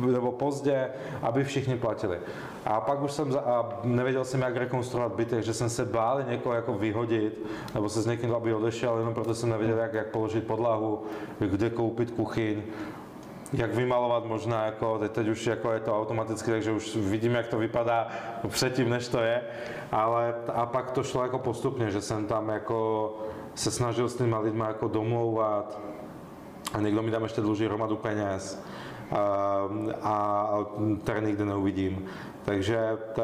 nebo 0.00 0.32
pozdě, 0.32 0.88
aby 1.22 1.44
všichni 1.44 1.76
platili. 1.76 2.18
A 2.64 2.80
pak 2.80 3.02
už 3.02 3.12
jsem, 3.12 3.36
a 3.44 3.80
nevěděl 3.84 4.24
jsem, 4.24 4.40
jak 4.40 4.56
rekonstruovat 4.56 5.12
byty, 5.12 5.42
že 5.42 5.54
jsem 5.54 5.70
se 5.70 5.84
bál 5.84 6.22
někoho 6.28 6.54
jako 6.54 6.74
vyhodit, 6.74 7.46
nebo 7.74 7.88
se 7.88 8.02
s 8.02 8.06
někým, 8.06 8.34
aby 8.34 8.54
odešel, 8.54 8.98
jenom 8.98 9.14
proto 9.14 9.34
jsem 9.34 9.48
nevěděl, 9.48 9.78
jak, 9.78 9.94
jak 9.94 10.06
položit 10.06 10.46
podlahu, 10.46 11.02
kde 11.38 11.70
koupit 11.70 12.10
kuchyň, 12.10 12.62
jak 13.52 13.74
vymalovat 13.74 14.24
možná, 14.24 14.64
jako, 14.64 14.98
teď, 14.98 15.12
teď 15.12 15.28
už 15.28 15.46
jako 15.46 15.72
je 15.72 15.80
to 15.80 15.98
automaticky, 15.98 16.50
takže 16.50 16.72
už 16.72 16.96
vidím, 16.96 17.34
jak 17.34 17.46
to 17.46 17.58
vypadá 17.58 18.08
předtím, 18.48 18.90
než 18.90 19.08
to 19.08 19.20
je, 19.20 19.42
ale 19.92 20.34
a 20.54 20.66
pak 20.66 20.90
to 20.90 21.02
šlo 21.02 21.22
jako 21.22 21.38
postupně, 21.38 21.90
že 21.90 22.00
jsem 22.00 22.26
tam 22.26 22.48
jako 22.48 23.14
se 23.54 23.70
snažil 23.70 24.08
s 24.08 24.16
těma 24.16 24.38
lidma 24.38 24.68
jako 24.68 24.88
domlouvat 24.88 25.80
a 26.72 26.80
někdo 26.80 27.02
mi 27.02 27.10
tam 27.10 27.22
ještě 27.22 27.40
dluží 27.40 27.64
hromadu 27.64 27.96
peněz 27.96 28.64
a, 30.02 30.64
tady 31.04 31.26
nikdy 31.26 31.44
neuvidím. 31.44 32.04
Takže 32.44 32.98
ta, 33.14 33.22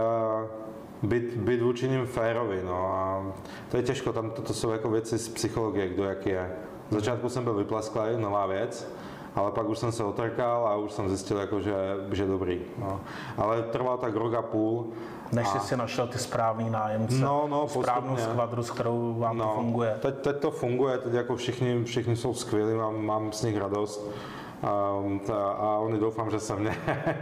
být, 1.02 1.37
být 1.37 1.62
vůči 1.62 1.88
ním 1.88 2.07
férový, 2.07 2.57
no 2.64 2.94
a 2.94 3.33
to 3.70 3.76
je 3.76 3.83
těžko, 3.83 4.12
tam 4.12 4.30
to, 4.30 4.42
to 4.42 4.54
jsou 4.54 4.70
jako 4.70 4.90
věci 4.90 5.18
z 5.18 5.28
psychologie, 5.28 5.88
kdo 5.88 6.04
jak 6.04 6.26
je. 6.26 6.52
V 6.90 6.94
začátku 6.94 7.28
jsem 7.28 7.44
byl 7.44 7.54
vyplasklý, 7.54 8.00
nová 8.16 8.46
věc, 8.46 8.94
ale 9.35 9.51
pak 9.51 9.68
už 9.68 9.79
jsem 9.79 9.92
se 9.92 10.05
otrkal 10.05 10.68
a 10.68 10.77
už 10.77 10.92
jsem 10.92 11.09
zjistil, 11.09 11.38
jako, 11.38 11.61
že, 11.61 11.75
že 12.12 12.27
dobrý. 12.27 12.61
No. 12.79 13.01
Ale 13.37 13.62
trvalo 13.62 13.97
tak 13.97 14.16
rok 14.16 14.35
a 14.35 14.42
půl. 14.42 14.87
Než 15.33 15.49
jsi 15.49 15.61
si 15.61 15.77
našel 15.77 16.07
ty 16.07 16.18
správný 16.18 16.70
nájemce, 16.70 17.18
no, 17.18 17.47
no, 17.49 17.68
správnou 17.68 18.16
skvadru, 18.16 18.62
s 18.62 18.70
kterou 18.70 19.14
vám 19.18 19.38
no, 19.38 19.44
to 19.44 19.55
funguje. 19.55 19.99
Teď, 20.01 20.14
teď 20.14 20.37
to 20.37 20.51
funguje, 20.51 20.99
teď 20.99 21.12
jako 21.12 21.37
všichni, 21.37 21.85
všichni 21.85 22.16
jsou 22.16 22.35
skvělí, 22.35 22.75
mám, 22.75 23.07
mám 23.07 23.33
z 23.33 23.42
nich 23.42 23.57
radost. 23.57 24.11
Ta, 25.26 25.50
a 25.50 25.78
oni 25.78 26.00
doufám, 26.00 26.30
že 26.30 26.40
se 26.40 26.56
mě. 26.56 26.76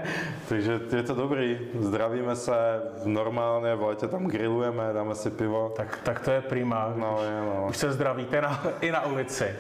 Takže 0.49 0.81
je 0.97 1.03
to 1.03 1.15
dobrý. 1.15 1.59
Zdravíme 1.81 2.37
se 2.37 2.83
normálně, 3.05 3.75
v 3.75 3.83
létě 3.83 4.09
tam 4.09 4.27
grillujeme, 4.27 4.93
dáme 4.93 5.15
si 5.15 5.31
pivo. 5.31 5.73
Tak, 5.77 5.99
tak 6.03 6.21
to 6.21 6.31
je 6.31 6.41
prima. 6.41 6.93
No, 6.97 7.19
je, 7.23 7.41
no. 7.41 7.67
Už 7.69 7.77
se 7.77 7.93
zdravíte 7.93 8.41
na, 8.41 8.63
i 8.81 8.91
na 8.91 9.07
ulici. 9.07 9.45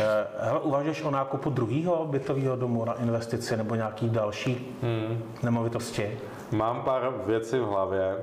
Eh, 0.00 0.26
hele, 0.40 0.60
uvažuješ 0.60 1.02
o 1.02 1.10
nákupu 1.10 1.50
druhého 1.50 2.06
bytového 2.06 2.56
domu 2.56 2.84
na 2.84 2.92
investici 2.92 3.56
nebo 3.56 3.74
nějaký 3.74 4.10
další 4.10 4.76
hmm. 4.82 5.22
nemovitosti? 5.42 6.18
Mám 6.52 6.82
pár 6.82 7.14
věcí 7.26 7.58
v 7.58 7.64
hlavě. 7.64 8.16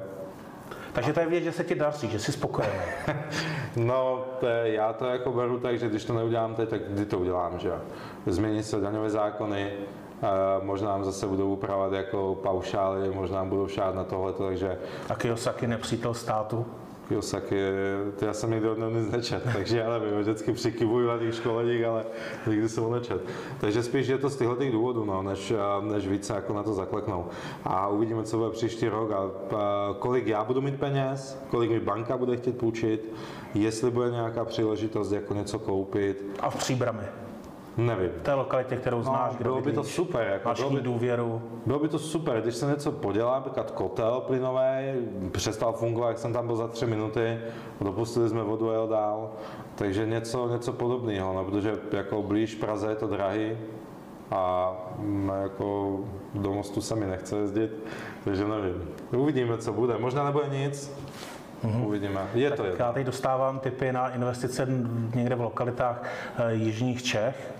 Takže 0.94 1.14
to 1.14 1.20
je 1.20 1.26
věc, 1.26 1.44
že 1.44 1.52
se 1.52 1.64
ti 1.64 1.76
daří, 1.76 2.10
že 2.10 2.20
jsi 2.20 2.32
spokojený. 2.32 2.74
no, 3.76 4.26
to 4.40 4.48
je, 4.48 4.74
já 4.74 4.94
to 4.94 5.06
jako 5.06 5.32
beru 5.32 5.60
tak, 5.60 5.80
že 5.80 5.90
když 5.90 6.06
to 6.06 6.14
neudělám 6.14 6.56
teď, 6.56 6.70
tak 6.70 6.82
kdy 6.88 7.06
to 7.06 7.20
udělám, 7.20 7.60
že 7.60 7.72
Změní 8.26 8.64
se 8.64 8.80
daňové 8.80 9.10
zákony, 9.10 9.72
možná 10.62 10.90
nám 10.90 11.04
zase 11.04 11.28
budou 11.28 11.54
upravovat 11.54 11.94
jako 11.94 12.36
paušály, 12.44 13.10
možná 13.10 13.46
budou 13.46 13.68
šát 13.68 13.96
na 13.96 14.04
tohleto, 14.04 14.44
takže... 14.44 14.78
A 15.10 15.16
Kiyosaki 15.16 15.68
nepřítel 15.68 16.14
státu? 16.14 16.66
Kiyosaki, 17.14 17.56
to 18.20 18.26
já 18.26 18.34
jsem 18.34 18.52
nikdy 18.52 18.70
od 18.70 18.78
nic 18.78 19.12
nečet, 19.12 19.44
takže 19.54 19.78
já 19.78 20.00
nevím, 20.00 20.20
vždycky 20.20 20.54
přikivuju 20.54 21.08
na 21.08 21.18
těch 21.18 21.36
školeních, 21.36 21.86
ale 21.86 22.06
nikdy 22.48 22.70
jsem 22.70 22.84
ho 22.84 22.92
nečet. 22.92 23.22
Takže 23.60 23.84
spíš 23.84 24.08
je 24.08 24.18
to 24.18 24.30
z 24.30 24.38
těchto 24.38 24.56
těch 24.56 24.72
důvodů, 24.72 25.06
no, 25.06 25.24
než, 25.24 25.54
než 25.82 26.08
více 26.08 26.34
jako 26.34 26.54
na 26.54 26.64
to 26.64 26.74
zakleknou. 26.74 27.26
A 27.64 27.88
uvidíme, 27.88 28.24
co 28.24 28.38
bude 28.38 28.50
příští 28.50 28.88
rok 28.88 29.12
a, 29.12 29.18
a 29.58 29.94
kolik 30.00 30.28
já 30.28 30.44
budu 30.44 30.62
mít 30.62 30.80
peněz, 30.80 31.44
kolik 31.50 31.72
mi 31.72 31.80
banka 31.80 32.18
bude 32.18 32.38
chtít 32.38 32.58
půjčit, 32.58 33.14
jestli 33.54 33.92
bude 33.92 34.12
nějaká 34.12 34.46
příležitost 34.46 35.12
jako 35.12 35.34
něco 35.34 35.60
koupit. 35.60 36.26
A 36.40 36.50
v 36.50 36.56
příbrami. 36.58 37.23
Nevím. 37.78 38.10
V 38.10 38.22
té 38.22 38.34
lokalitě, 38.34 38.76
kterou 38.76 38.98
no, 38.98 39.04
znáš, 39.04 39.36
bylo 39.36 39.62
by 39.62 39.72
to 39.72 39.84
super. 39.84 40.28
Jako 40.28 40.50
máš 40.50 40.58
bylo 40.58 40.70
by, 40.70 40.82
důvěru. 40.82 41.42
Bylo 41.66 41.80
by 41.80 41.88
to 41.88 42.00
super, 42.00 42.42
když 42.42 42.56
se 42.56 42.66
něco 42.66 42.92
podělá, 42.92 43.36
například 43.36 43.72
kotel 43.72 44.24
plynový, 44.28 44.94
přestal 45.32 45.74
fungovat, 45.74 46.08
jak 46.08 46.18
jsem 46.18 46.34
tam 46.34 46.48
byl 46.48 46.56
za 46.56 46.68
tři 46.68 46.86
minuty, 46.86 47.40
dopustili 47.82 48.30
jsme 48.30 48.44
vodu 48.44 48.70
a 48.70 48.74
jel 48.74 48.88
dál. 48.88 49.32
Takže 49.76 50.06
něco, 50.06 50.50
něco 50.50 50.74
podobného, 50.74 51.34
no, 51.34 51.46
protože 51.46 51.78
jako 51.92 52.22
blíž 52.22 52.56
Praze 52.56 52.90
je 52.90 52.96
to 52.96 53.08
drahý 53.08 53.58
a 54.32 54.72
jako 55.42 56.00
do 56.34 56.54
mostu 56.54 56.82
se 56.82 56.96
mi 56.96 57.06
nechce 57.06 57.38
jezdit, 57.38 57.72
takže 58.24 58.48
nevím. 58.48 58.90
Uvidíme, 59.12 59.58
co 59.58 59.74
bude. 59.74 59.98
Možná 59.98 60.24
nebude 60.24 60.50
nic, 60.50 60.94
Mm-hmm. 61.64 61.86
Uvidíme. 61.86 62.28
Je 62.34 62.50
tak 62.50 62.58
to 62.58 62.66
je. 62.66 62.74
Já 62.80 62.94
teď 62.94 63.06
dostávám 63.06 63.60
tipy 63.60 63.92
na 63.92 64.10
investice 64.10 64.68
někde 65.16 65.36
v 65.36 65.42
lokalitách 65.42 66.04
e, 66.38 66.54
jižních 66.54 67.04
Čech 67.04 67.54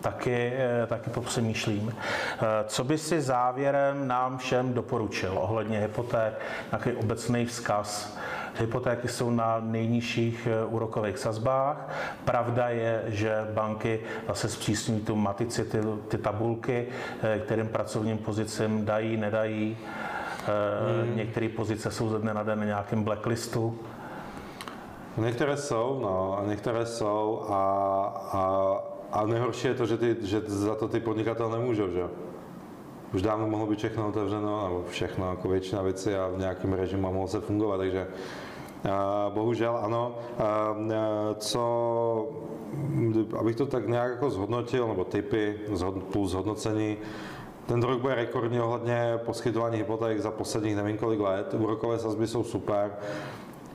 taky, 0.00 0.52
eh, 0.56 0.86
taky 0.86 1.10
popřemýšlím. 1.10 1.94
Eh, 1.94 2.46
co 2.66 2.84
by 2.84 2.98
si 2.98 3.20
závěrem 3.20 4.08
nám 4.08 4.38
všem 4.38 4.74
doporučil 4.74 5.38
ohledně 5.38 5.78
hypoték, 5.78 6.32
nějaký 6.72 6.92
obecný 6.92 7.46
vzkaz? 7.46 8.18
Hypotéky 8.54 9.08
jsou 9.08 9.30
na 9.30 9.60
nejnižších 9.60 10.48
eh, 10.50 10.64
úrokových 10.64 11.18
sazbách. 11.18 11.88
Pravda 12.24 12.68
je, 12.68 13.02
že 13.06 13.34
banky 13.54 14.00
zase 14.28 14.48
zpřísňují 14.48 15.00
tu 15.00 15.16
matici, 15.16 15.64
ty, 15.64 15.78
ty 16.08 16.18
tabulky, 16.18 16.86
kterým 17.44 17.68
pracovním 17.68 18.18
pozicím 18.18 18.84
dají, 18.84 19.16
nedají. 19.16 19.76
Hmm. 20.46 21.16
Některé 21.16 21.48
pozice 21.48 21.90
jsou 21.90 22.08
ze 22.08 22.18
dne 22.18 22.34
na 22.34 22.42
den 22.42 22.58
na 22.58 22.64
nějakém 22.64 23.04
blacklistu. 23.04 23.78
Některé 25.16 25.56
jsou, 25.56 25.98
no, 26.02 26.42
některé 26.46 26.86
jsou 26.86 27.46
a, 27.48 27.54
a, 28.32 28.89
a 29.12 29.26
nejhorší 29.26 29.68
je 29.68 29.74
to, 29.74 29.86
že, 29.86 29.96
ty, 29.96 30.16
že 30.22 30.40
za 30.46 30.74
to 30.74 30.88
ty 30.88 31.00
podnikatel 31.00 31.50
nemůžou, 31.50 31.88
že 31.90 32.02
už 33.14 33.22
dávno 33.22 33.46
mohlo 33.46 33.66
být 33.66 33.78
všechno 33.78 34.08
otevřeno, 34.08 34.68
nebo 34.68 34.84
všechno, 34.88 35.30
jako 35.30 35.48
většina 35.48 35.82
věcí 35.82 36.14
a 36.14 36.28
v 36.28 36.38
nějakém 36.38 36.72
režimu 36.72 37.02
mohlo 37.02 37.28
se 37.28 37.40
fungovat, 37.40 37.76
takže 37.76 38.06
bohužel 39.28 39.78
ano. 39.82 40.14
Co, 41.36 42.28
abych 43.38 43.56
to 43.56 43.66
tak 43.66 43.88
nějak 43.88 44.10
jako 44.10 44.30
zhodnotil, 44.30 44.88
nebo 44.88 45.04
typy 45.04 45.60
plus 46.12 46.30
zhodnocení, 46.30 46.96
ten 47.66 47.82
rok 47.82 48.00
bude 48.00 48.14
rekordní 48.14 48.60
ohledně 48.60 49.18
poskytování 49.24 49.76
hypoték 49.76 50.18
za 50.18 50.30
posledních 50.30 50.76
nevím 50.76 50.98
kolik 50.98 51.20
let. 51.20 51.54
Úrokové 51.58 51.98
sazby 51.98 52.26
jsou 52.26 52.44
super. 52.44 52.90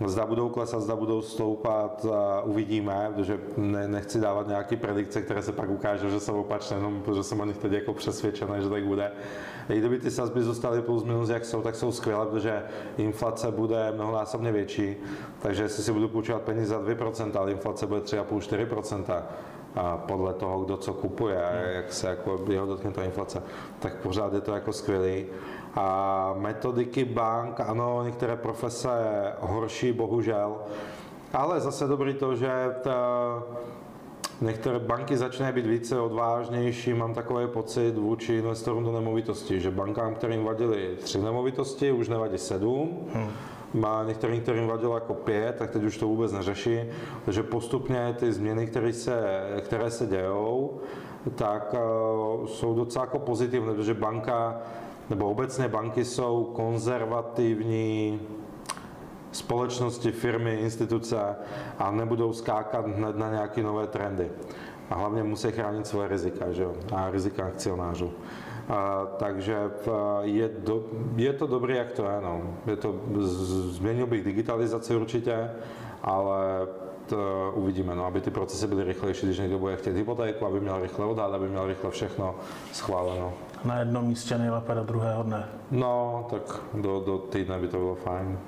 Zda 0.05 0.25
budou 0.25 0.49
klesat, 0.49 0.81
zda 0.81 0.95
budou 0.95 1.21
stoupat, 1.21 2.05
uvidíme, 2.43 3.12
protože 3.15 3.39
ne, 3.58 3.88
nechci 3.88 4.19
dávat 4.19 4.47
nějaké 4.47 4.77
predikce, 4.77 5.21
které 5.21 5.41
se 5.41 5.51
pak 5.51 5.69
ukážou, 5.69 6.10
že 6.10 6.19
jsou 6.19 6.41
opačné, 6.41 6.77
jenom 6.77 7.01
protože 7.01 7.23
jsem 7.23 7.39
o 7.39 7.45
nich 7.45 7.58
teď 7.58 7.71
jako 7.71 7.93
přesvědčený, 7.93 8.53
že 8.60 8.69
tak 8.69 8.86
bude. 8.86 9.12
I 9.69 9.79
kdyby 9.79 9.99
ty 9.99 10.12
sazby 10.12 10.43
zůstaly 10.43 10.81
plus 10.81 11.03
minus 11.03 11.29
jak 11.29 11.45
jsou, 11.45 11.62
tak 11.62 11.75
jsou 11.75 11.91
skvělé, 11.91 12.25
protože 12.25 12.63
inflace 12.97 13.51
bude 13.51 13.91
mnohonásobně 13.91 14.51
větší, 14.51 14.95
takže 15.41 15.63
jestli 15.63 15.84
si 15.84 15.91
budu 15.91 16.08
půjčovat 16.08 16.41
peníze 16.41 16.65
za 16.65 16.79
2%, 16.79 17.39
ale 17.39 17.51
inflace 17.51 17.88
bude 17.88 18.01
3,5-4%, 18.01 19.23
a 19.75 19.97
podle 19.97 20.34
toho, 20.34 20.65
kdo 20.65 20.77
co 20.77 20.93
kupuje 20.93 21.45
a 21.45 21.51
jak 21.51 21.93
se 21.93 22.08
jako 22.08 22.45
jeho 22.49 22.65
dotkne 22.65 22.91
ta 22.91 23.03
inflace, 23.03 23.43
tak 23.79 23.95
pořád 23.95 24.34
je 24.34 24.41
to 24.41 24.53
jako 24.53 24.73
skvělý. 24.73 25.25
A 25.76 26.34
metodiky 26.38 27.06
bank, 27.06 27.60
ano, 27.60 28.04
některé 28.04 28.36
profese 28.36 28.90
horší, 29.40 29.92
bohužel, 29.92 30.56
ale 31.34 31.60
zase 31.60 31.88
dobrý 31.88 32.14
to, 32.14 32.36
že 32.36 32.76
ta, 32.82 33.44
některé 34.42 34.80
banky 34.80 35.18
začínají 35.18 35.56
být 35.56 35.66
více 35.66 36.00
odvážnější, 36.00 36.94
mám 36.94 37.14
takový 37.14 37.48
pocit 37.48 37.98
vůči 37.98 38.34
investorům 38.34 38.84
do 38.84 38.92
nemovitosti, 38.92 39.62
že 39.62 39.72
bankám, 39.72 40.16
kterým 40.16 40.44
vadili 40.44 40.98
tři 41.04 41.22
nemovitosti, 41.22 41.92
už 41.92 42.10
nevadí 42.10 42.38
sedm. 42.38 43.08
Hmm 43.14 43.32
má 43.76 44.04
některým, 44.04 44.42
kterým 44.42 44.68
vadilo 44.68 44.96
jako 44.96 45.14
pět, 45.14 45.56
tak 45.56 45.72
teď 45.72 45.84
už 45.84 45.98
to 45.98 46.08
vůbec 46.08 46.32
neřeší. 46.32 46.80
Takže 47.26 47.44
postupně 47.44 48.16
ty 48.20 48.34
změny, 48.34 48.68
které 48.68 48.94
se, 48.94 49.44
které 49.62 49.92
se 49.92 50.06
dějou, 50.06 50.80
tak 51.36 51.74
uh, 51.74 52.48
jsou 52.48 52.76
docela 52.76 53.06
jako 53.06 53.20
pozitivní, 53.20 53.76
protože 53.76 53.94
banka 53.94 54.62
nebo 55.10 55.30
obecně 55.30 55.68
banky 55.68 56.06
jsou 56.06 56.44
konzervativní 56.44 58.22
společnosti, 59.32 60.12
firmy, 60.12 60.56
instituce 60.56 61.36
a 61.80 61.91
nebudou 61.91 62.34
skákat 62.34 62.88
hned 62.88 63.18
na 63.18 63.32
nějaké 63.32 63.63
nové 63.63 63.88
trendy. 63.88 64.32
A 64.89 64.96
hlavně 64.96 65.24
musí 65.24 65.52
chránit 65.52 65.88
svoje 65.88 66.08
rizika, 66.08 66.52
že 66.52 66.63
jo? 66.63 66.74
a 66.96 67.10
rizika 67.10 67.46
akcionářů. 67.46 68.13
A, 68.70 69.06
takže 69.18 69.58
je, 70.22 70.50
do, 70.60 70.84
je 71.15 71.34
to 71.34 71.48
dobré, 71.48 71.78
jak 71.78 71.91
to 71.91 72.06
je. 72.06 72.22
No. 72.22 72.41
Je 72.65 72.76
to, 72.76 72.96
změnil 73.70 74.08
bych 74.08 74.24
digitalizaci 74.24 74.96
určitě, 74.96 75.52
ale 76.04 76.68
to 77.06 77.52
uvidíme, 77.56 77.96
no, 77.96 78.06
aby 78.06 78.22
ty 78.22 78.32
procesy 78.32 78.68
byly 78.68 78.84
rychlejší, 78.84 79.26
když 79.26 79.39
někdo 79.39 79.60
bude 79.60 79.76
chtět 79.76 79.96
hypotéku, 79.96 80.46
aby 80.46 80.60
měl 80.60 80.82
rychle 80.82 81.06
odhad, 81.06 81.34
aby 81.34 81.50
měl 81.50 81.68
rychle 81.68 81.91
všechno 81.91 82.36
schváleno. 82.74 83.34
Na 83.65 83.80
jednom 83.80 84.06
místě 84.06 84.38
nejlépe 84.38 84.75
do 84.75 84.84
druhého 84.84 85.23
dne. 85.23 85.49
No, 85.71 86.28
tak 86.30 86.41
do, 86.73 86.99
do 87.06 87.17
týdne 87.17 87.60
by 87.60 87.67
to 87.67 87.78
bylo 87.78 87.95
fajn. 87.95 88.39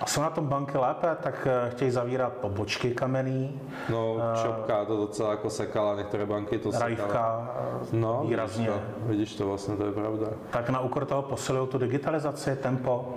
A 0.00 0.06
jsou 0.06 0.22
na 0.22 0.30
tom 0.30 0.46
banky 0.46 0.78
lépe, 0.78 1.06
tak 1.22 1.46
eh, 1.50 1.70
chtějí 1.70 1.90
zavírat 1.90 2.32
pobočky 2.32 2.90
kamenný. 2.90 3.60
No, 3.90 4.16
Čopka 4.42 4.84
to 4.84 4.96
docela 4.96 5.30
jako 5.30 5.50
sekala, 5.50 5.96
některé 5.96 6.26
banky 6.26 6.58
to 6.58 6.70
Rajvka 6.70 7.06
sekala. 7.06 7.54
no, 7.92 8.22
výrazně. 8.26 8.68
Vidíš 8.70 8.74
to, 9.02 9.08
vidíš 9.08 9.34
to, 9.34 9.46
vlastně 9.46 9.76
to 9.76 9.86
je 9.86 9.92
pravda. 9.92 10.26
Tak 10.50 10.70
na 10.70 10.80
úkor 10.80 11.04
toho 11.06 11.22
posilují 11.22 11.68
tu 11.68 11.78
digitalizaci, 11.78 12.56
tempo? 12.56 13.14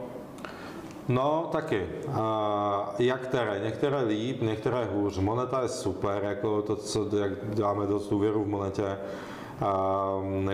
No, 1.07 1.49
taky. 1.51 1.87
A 2.13 2.93
jak 2.99 3.21
které? 3.21 3.59
Některé 3.59 4.01
líp, 4.01 4.41
některé 4.41 4.85
hůř. 4.85 5.17
Moneta 5.19 5.61
je 5.61 5.69
super, 5.69 6.23
jako 6.23 6.61
to, 6.61 6.75
co, 6.75 7.17
jak 7.17 7.31
děláme 7.55 7.85
dost 7.87 8.09
důvěru 8.09 8.43
v 8.43 8.47
monetě 8.47 8.81
ne 8.81 8.97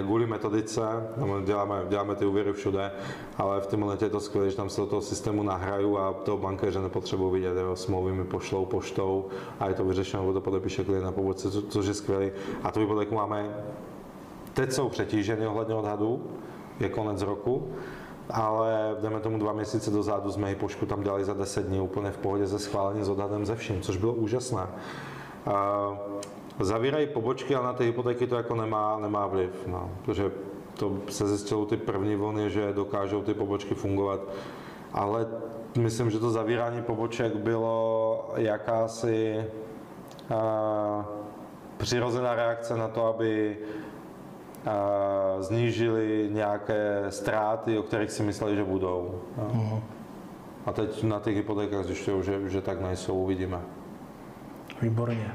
kvůli 0.01 0.27
metodice, 0.27 0.81
děláme, 1.45 1.85
děláme 1.89 2.15
ty 2.15 2.25
úvěry 2.25 2.53
všude, 2.53 2.91
ale 3.37 3.61
v 3.61 3.67
tom 3.67 3.97
je 4.01 4.09
to 4.09 4.19
skvělé, 4.19 4.49
že 4.49 4.57
tam 4.57 4.69
se 4.69 4.81
do 4.81 4.87
toho 4.87 5.01
systému 5.01 5.43
nahrají 5.43 5.95
a 5.97 6.13
toho 6.13 6.37
bankéře 6.37 6.81
nepotřebují 6.81 7.33
vidět, 7.33 7.57
jo, 7.57 7.75
smlouvy 7.75 8.11
mi 8.11 8.23
pošlou 8.23 8.65
poštou 8.65 9.25
a 9.59 9.67
je 9.67 9.73
to 9.73 9.85
vyřešeno, 9.85 10.23
nebo 10.23 10.33
to 10.33 10.41
podepíše 10.41 10.83
klient 10.83 11.03
na 11.03 11.11
pobočce, 11.11 11.51
co, 11.51 11.61
což 11.61 11.85
je 11.85 11.93
skvělé. 11.93 12.31
A 12.63 12.71
tu 12.71 12.79
hypotéku 12.79 13.15
máme, 13.15 13.55
teď 14.53 14.71
jsou 14.71 14.89
přetíženy 14.89 15.47
ohledně 15.47 15.75
odhadů, 15.75 16.23
je 16.79 16.89
konec 16.89 17.21
roku, 17.21 17.67
ale 18.29 18.95
jdeme 19.01 19.19
tomu 19.19 19.37
dva 19.37 19.53
měsíce 19.53 19.91
dozadu 19.91 20.31
jsme 20.31 20.47
hypošku 20.47 20.85
tam 20.85 21.03
dělali 21.03 21.25
za 21.25 21.33
10 21.33 21.65
dní 21.65 21.79
úplně 21.79 22.11
v 22.11 22.17
pohodě 22.17 22.47
ze 22.47 22.59
schválení 22.59 23.03
s 23.03 23.09
odhadem 23.09 23.45
ze 23.45 23.55
vším, 23.55 23.81
což 23.81 23.97
bylo 23.97 24.13
úžasné. 24.13 24.67
Uh, 25.47 25.53
Zavírají 26.61 27.07
pobočky, 27.07 27.55
ale 27.55 27.65
na 27.65 27.73
ty 27.73 27.83
hypotéky 27.85 28.27
to 28.27 28.35
jako 28.35 28.55
nemá, 28.55 28.99
nemá 28.99 29.27
vliv, 29.27 29.67
no, 29.67 29.89
protože 30.01 30.31
to 30.73 30.97
se 31.09 31.27
zjistilo 31.27 31.65
ty 31.65 31.77
první 31.77 32.15
vlny, 32.15 32.49
že 32.49 32.73
dokážou 32.73 33.21
ty 33.21 33.33
pobočky 33.33 33.75
fungovat, 33.75 34.19
ale 34.93 35.27
myslím, 35.77 36.09
že 36.09 36.19
to 36.19 36.31
zavírání 36.31 36.81
poboček 36.81 37.35
bylo 37.35 38.33
jakási 38.35 39.45
a, 40.35 41.05
přirozená 41.77 42.35
reakce 42.35 42.77
na 42.77 42.87
to, 42.87 43.05
aby 43.05 43.57
a, 44.65 45.41
znížili 45.41 46.29
nějaké 46.31 47.05
ztráty, 47.09 47.77
o 47.77 47.83
kterých 47.83 48.11
si 48.11 48.23
mysleli, 48.23 48.55
že 48.55 48.63
budou. 48.63 49.21
No. 49.37 49.43
Uh-huh. 49.43 49.79
A 50.65 50.71
teď 50.71 51.03
na 51.03 51.19
těch 51.19 51.35
hypotékách 51.35 51.85
zjišťují, 51.85 52.23
že, 52.23 52.49
že 52.49 52.61
tak 52.61 52.81
nejsou, 52.81 53.13
uvidíme. 53.15 53.61
Výborně. 54.81 55.31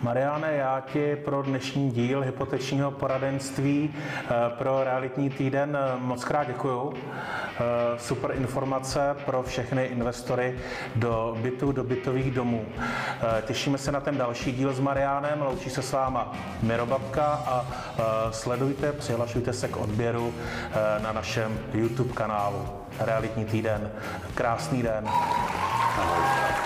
Mariane, 0.00 0.56
já 0.56 0.80
ti 0.92 1.16
pro 1.16 1.42
dnešní 1.42 1.90
díl 1.90 2.20
hypotečního 2.20 2.90
poradenství 2.90 3.94
eh, 3.94 4.34
pro 4.58 4.84
realitní 4.84 5.30
týden 5.30 5.78
eh, 5.80 6.00
moc 6.00 6.24
krát 6.24 6.44
děkuju. 6.46 6.92
Eh, 6.94 7.60
super 7.98 8.32
informace 8.34 9.16
pro 9.24 9.42
všechny 9.42 9.84
investory 9.84 10.58
do 10.96 11.36
bytu, 11.42 11.72
do 11.72 11.84
bytových 11.84 12.30
domů. 12.30 12.66
Těšíme 13.42 13.78
se 13.78 13.92
na 13.92 14.00
ten 14.00 14.18
další 14.18 14.52
díl 14.52 14.72
s 14.72 14.80
Mariánem, 14.80 15.42
loučí 15.42 15.70
se 15.70 15.82
s 15.82 15.92
váma 15.92 16.32
Mirobabka 16.62 17.24
a 17.26 17.66
sledujte, 18.30 18.92
přihlašujte 18.92 19.52
se 19.52 19.68
k 19.68 19.76
odběru 19.76 20.34
na 21.02 21.12
našem 21.12 21.58
YouTube 21.74 22.12
kanálu 22.12 22.68
Realitní 22.98 23.44
týden. 23.44 23.90
Krásný 24.34 24.82
den. 24.82 25.08
Ahoj. 25.98 26.60